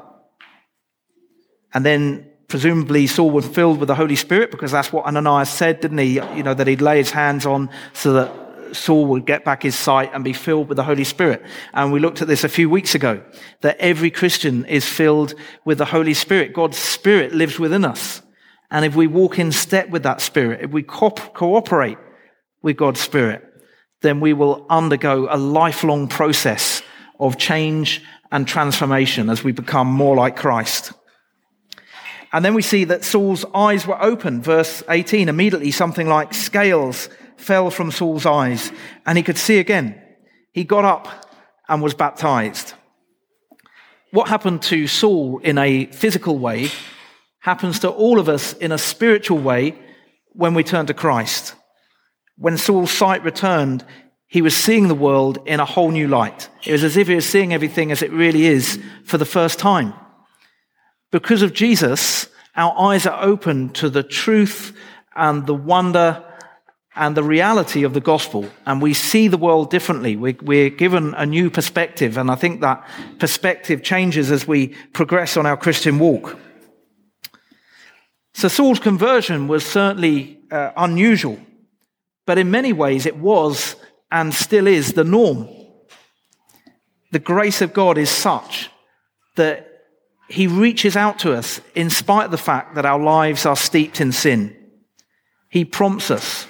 And 1.73 1.85
then 1.85 2.31
presumably 2.47 3.07
Saul 3.07 3.31
was 3.31 3.47
filled 3.47 3.79
with 3.79 3.87
the 3.87 3.95
Holy 3.95 4.15
Spirit 4.15 4.51
because 4.51 4.71
that's 4.71 4.93
what 4.93 5.05
Ananias 5.05 5.49
said, 5.49 5.81
didn't 5.81 5.97
he? 5.97 6.13
You 6.13 6.43
know, 6.43 6.53
that 6.53 6.67
he'd 6.67 6.81
lay 6.81 6.97
his 6.97 7.11
hands 7.11 7.45
on 7.45 7.69
so 7.93 8.13
that 8.13 8.75
Saul 8.75 9.05
would 9.07 9.25
get 9.25 9.43
back 9.43 9.63
his 9.63 9.75
sight 9.75 10.11
and 10.13 10.23
be 10.23 10.33
filled 10.33 10.69
with 10.69 10.77
the 10.77 10.83
Holy 10.83 11.03
Spirit. 11.03 11.43
And 11.73 11.91
we 11.91 11.99
looked 11.99 12.21
at 12.21 12.27
this 12.27 12.43
a 12.43 12.49
few 12.49 12.69
weeks 12.69 12.95
ago, 12.95 13.23
that 13.61 13.77
every 13.79 14.11
Christian 14.11 14.65
is 14.65 14.87
filled 14.87 15.33
with 15.65 15.77
the 15.77 15.85
Holy 15.85 16.13
Spirit. 16.13 16.53
God's 16.53 16.77
Spirit 16.77 17.33
lives 17.33 17.59
within 17.59 17.85
us. 17.85 18.21
And 18.71 18.85
if 18.85 18.95
we 18.95 19.07
walk 19.07 19.39
in 19.39 19.51
step 19.51 19.89
with 19.89 20.03
that 20.03 20.21
Spirit, 20.21 20.61
if 20.61 20.71
we 20.71 20.83
co- 20.83 21.11
cooperate 21.11 21.97
with 22.65 22.77
God's 22.77 22.99
Spirit, 22.99 23.43
then 24.01 24.19
we 24.19 24.33
will 24.33 24.65
undergo 24.71 25.27
a 25.29 25.37
lifelong 25.37 26.07
process 26.07 26.81
of 27.19 27.37
change 27.37 28.01
and 28.31 28.47
transformation 28.47 29.29
as 29.29 29.43
we 29.43 29.51
become 29.51 29.87
more 29.87 30.15
like 30.15 30.35
Christ. 30.35 30.91
And 32.33 32.43
then 32.43 32.55
we 32.55 32.63
see 32.63 32.83
that 32.85 33.05
Saul's 33.05 33.45
eyes 33.53 33.85
were 33.85 34.01
open. 34.01 34.41
Verse 34.41 34.81
18, 34.89 35.29
immediately 35.29 35.69
something 35.69 36.09
like 36.09 36.33
scales 36.33 37.07
fell 37.37 37.69
from 37.69 37.91
Saul's 37.91 38.25
eyes 38.25 38.71
and 39.05 39.15
he 39.15 39.23
could 39.23 39.37
see 39.37 39.59
again. 39.59 40.01
He 40.51 40.63
got 40.63 40.85
up 40.85 41.07
and 41.69 41.83
was 41.83 41.93
baptized. 41.93 42.73
What 44.09 44.27
happened 44.27 44.63
to 44.63 44.87
Saul 44.87 45.37
in 45.43 45.59
a 45.59 45.85
physical 45.85 46.39
way 46.39 46.69
happens 47.41 47.79
to 47.81 47.89
all 47.89 48.19
of 48.19 48.27
us 48.27 48.53
in 48.53 48.71
a 48.71 48.77
spiritual 48.79 49.37
way 49.37 49.77
when 50.31 50.55
we 50.55 50.63
turn 50.63 50.87
to 50.87 50.95
Christ. 50.95 51.53
When 52.37 52.57
Saul's 52.57 52.91
sight 52.91 53.23
returned, 53.23 53.85
he 54.27 54.41
was 54.41 54.55
seeing 54.55 54.87
the 54.87 54.95
world 54.95 55.39
in 55.45 55.59
a 55.59 55.65
whole 55.65 55.91
new 55.91 56.07
light. 56.07 56.49
It 56.65 56.71
was 56.73 56.83
as 56.83 56.97
if 56.97 57.07
he 57.07 57.15
was 57.15 57.25
seeing 57.25 57.53
everything 57.53 57.91
as 57.91 58.01
it 58.01 58.11
really 58.11 58.45
is 58.45 58.79
for 59.03 59.17
the 59.17 59.25
first 59.25 59.59
time. 59.59 59.93
Because 61.11 61.41
of 61.41 61.53
Jesus, 61.53 62.27
our 62.55 62.77
eyes 62.77 63.05
are 63.05 63.23
open 63.23 63.69
to 63.69 63.89
the 63.89 64.03
truth 64.03 64.75
and 65.15 65.45
the 65.45 65.53
wonder 65.53 66.23
and 66.95 67.15
the 67.15 67.23
reality 67.23 67.83
of 67.83 67.93
the 67.93 67.99
gospel, 67.99 68.49
and 68.65 68.81
we 68.81 68.93
see 68.93 69.27
the 69.27 69.37
world 69.37 69.69
differently. 69.69 70.15
We're, 70.15 70.69
given 70.69 71.13
a 71.15 71.25
new 71.25 71.49
perspective, 71.49 72.17
and 72.17 72.31
I 72.31 72.35
think 72.35 72.61
that 72.61 72.87
perspective 73.19 73.83
changes 73.83 74.31
as 74.31 74.47
we 74.47 74.67
progress 74.93 75.35
on 75.35 75.45
our 75.45 75.57
Christian 75.57 75.99
walk. 75.99 76.37
So 78.33 78.47
Saul's 78.47 78.79
conversion 78.79 79.47
was 79.47 79.65
certainly 79.65 80.39
uh, 80.49 80.71
unusual, 80.77 81.37
but 82.25 82.37
in 82.37 82.51
many 82.51 82.73
ways 82.73 83.05
it 83.05 83.17
was 83.17 83.75
and 84.11 84.33
still 84.33 84.67
is 84.67 84.93
the 84.93 85.03
norm. 85.03 85.47
The 87.11 87.19
grace 87.19 87.61
of 87.61 87.73
God 87.73 87.97
is 87.97 88.09
such 88.09 88.69
that 89.35 89.71
he 90.29 90.47
reaches 90.47 90.95
out 90.95 91.19
to 91.19 91.33
us 91.33 91.61
in 91.75 91.89
spite 91.89 92.25
of 92.25 92.31
the 92.31 92.37
fact 92.37 92.75
that 92.75 92.85
our 92.85 92.99
lives 92.99 93.45
are 93.45 93.55
steeped 93.55 94.01
in 94.01 94.11
sin. 94.11 94.55
He 95.49 95.65
prompts 95.65 96.09
us 96.09 96.47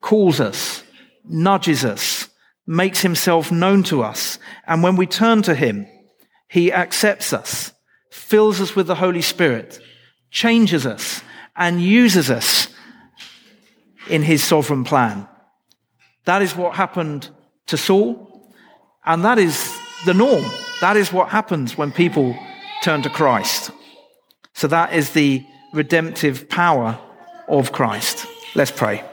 calls 0.00 0.40
us, 0.40 0.82
nudges 1.24 1.84
us, 1.84 2.28
makes 2.66 3.00
himself 3.00 3.50
known 3.50 3.82
to 3.84 4.02
us. 4.02 4.38
And 4.66 4.82
when 4.82 4.96
we 4.96 5.06
turn 5.06 5.42
to 5.42 5.54
him, 5.54 5.86
he 6.48 6.72
accepts 6.72 7.32
us, 7.32 7.72
fills 8.10 8.60
us 8.60 8.74
with 8.74 8.86
the 8.86 8.94
Holy 8.94 9.22
Spirit, 9.22 9.80
changes 10.30 10.86
us, 10.86 11.22
and 11.56 11.82
uses 11.82 12.30
us 12.30 12.68
in 14.08 14.22
his 14.22 14.42
sovereign 14.42 14.84
plan. 14.84 15.28
That 16.24 16.42
is 16.42 16.56
what 16.56 16.74
happened 16.74 17.28
to 17.66 17.76
Saul, 17.76 18.52
and 19.04 19.24
that 19.24 19.38
is 19.38 19.78
the 20.06 20.14
norm. 20.14 20.44
That 20.80 20.96
is 20.96 21.12
what 21.12 21.28
happens 21.28 21.76
when 21.76 21.92
people 21.92 22.36
turn 22.82 23.02
to 23.02 23.10
Christ. 23.10 23.70
So 24.52 24.68
that 24.68 24.92
is 24.92 25.10
the 25.10 25.44
redemptive 25.72 26.48
power 26.48 26.98
of 27.48 27.72
Christ. 27.72 28.26
Let's 28.54 28.70
pray. 28.70 29.04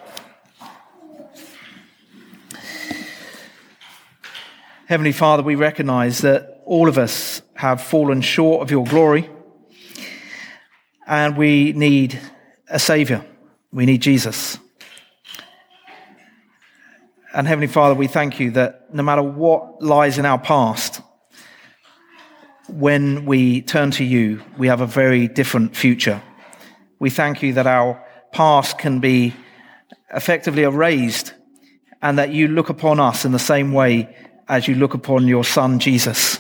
Heavenly 4.88 5.12
Father, 5.12 5.42
we 5.42 5.56
recognize 5.56 6.20
that 6.20 6.62
all 6.66 6.88
of 6.88 6.98
us 6.98 7.42
have 7.56 7.82
fallen 7.82 8.22
short 8.22 8.62
of 8.62 8.70
your 8.70 8.86
glory 8.86 9.30
and 11.08 11.36
we 11.38 11.74
need 11.74 12.20
a 12.68 12.80
Savior. 12.80 13.26
We 13.72 13.86
need 13.86 14.02
Jesus. 14.02 14.60
And 17.36 17.46
Heavenly 17.50 17.68
Father, 17.68 17.94
we 17.96 18.08
thank 18.08 18.40
you 18.40 18.52
that 18.52 18.94
no 18.94 19.04
matter 19.04 19.22
what 19.22 19.82
lies 19.84 20.18
in 20.18 20.26
our 20.26 20.40
past, 20.40 21.02
when 22.70 23.26
we 23.26 23.62
turn 23.62 23.92
to 23.92 24.06
you, 24.06 24.42
we 24.58 24.68
have 24.68 24.80
a 24.80 24.86
very 24.86 25.28
different 25.28 25.76
future. 25.76 26.22
We 26.98 27.10
thank 27.10 27.44
you 27.44 27.52
that 27.56 27.68
our 27.68 28.02
past 28.32 28.78
can 28.78 29.02
be 29.02 29.34
effectively 30.14 30.64
erased 30.64 31.34
and 32.02 32.18
that 32.20 32.32
you 32.32 32.48
look 32.48 32.70
upon 32.70 33.02
us 33.02 33.26
in 33.26 33.34
the 33.34 33.38
same 33.38 33.74
way 33.74 34.16
as 34.48 34.70
you 34.70 34.76
look 34.76 34.94
upon 34.94 35.28
your 35.28 35.44
Son, 35.44 35.80
Jesus. 35.80 36.40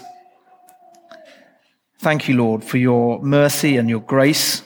Thank 1.99 2.29
you, 2.29 2.38
Lord, 2.38 2.63
for 2.63 2.77
your 2.77 3.21
mercy 3.21 3.75
and 3.75 3.89
your 3.89 3.99
grace. 3.99 4.63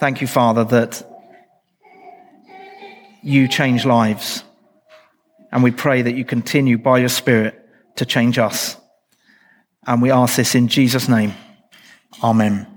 Thank 0.00 0.22
you, 0.22 0.26
Father, 0.26 0.64
that 0.64 1.02
you 3.22 3.48
change 3.48 3.84
lives. 3.84 4.44
And 5.52 5.62
we 5.62 5.70
pray 5.70 6.02
that 6.02 6.14
you 6.14 6.24
continue 6.24 6.78
by 6.78 6.98
your 6.98 7.10
Spirit 7.10 7.58
to 7.96 8.06
change 8.06 8.38
us. 8.38 8.76
And 9.86 10.00
we 10.00 10.10
ask 10.10 10.36
this 10.36 10.54
in 10.54 10.68
Jesus' 10.68 11.08
name. 11.08 11.34
Amen. 12.22 12.71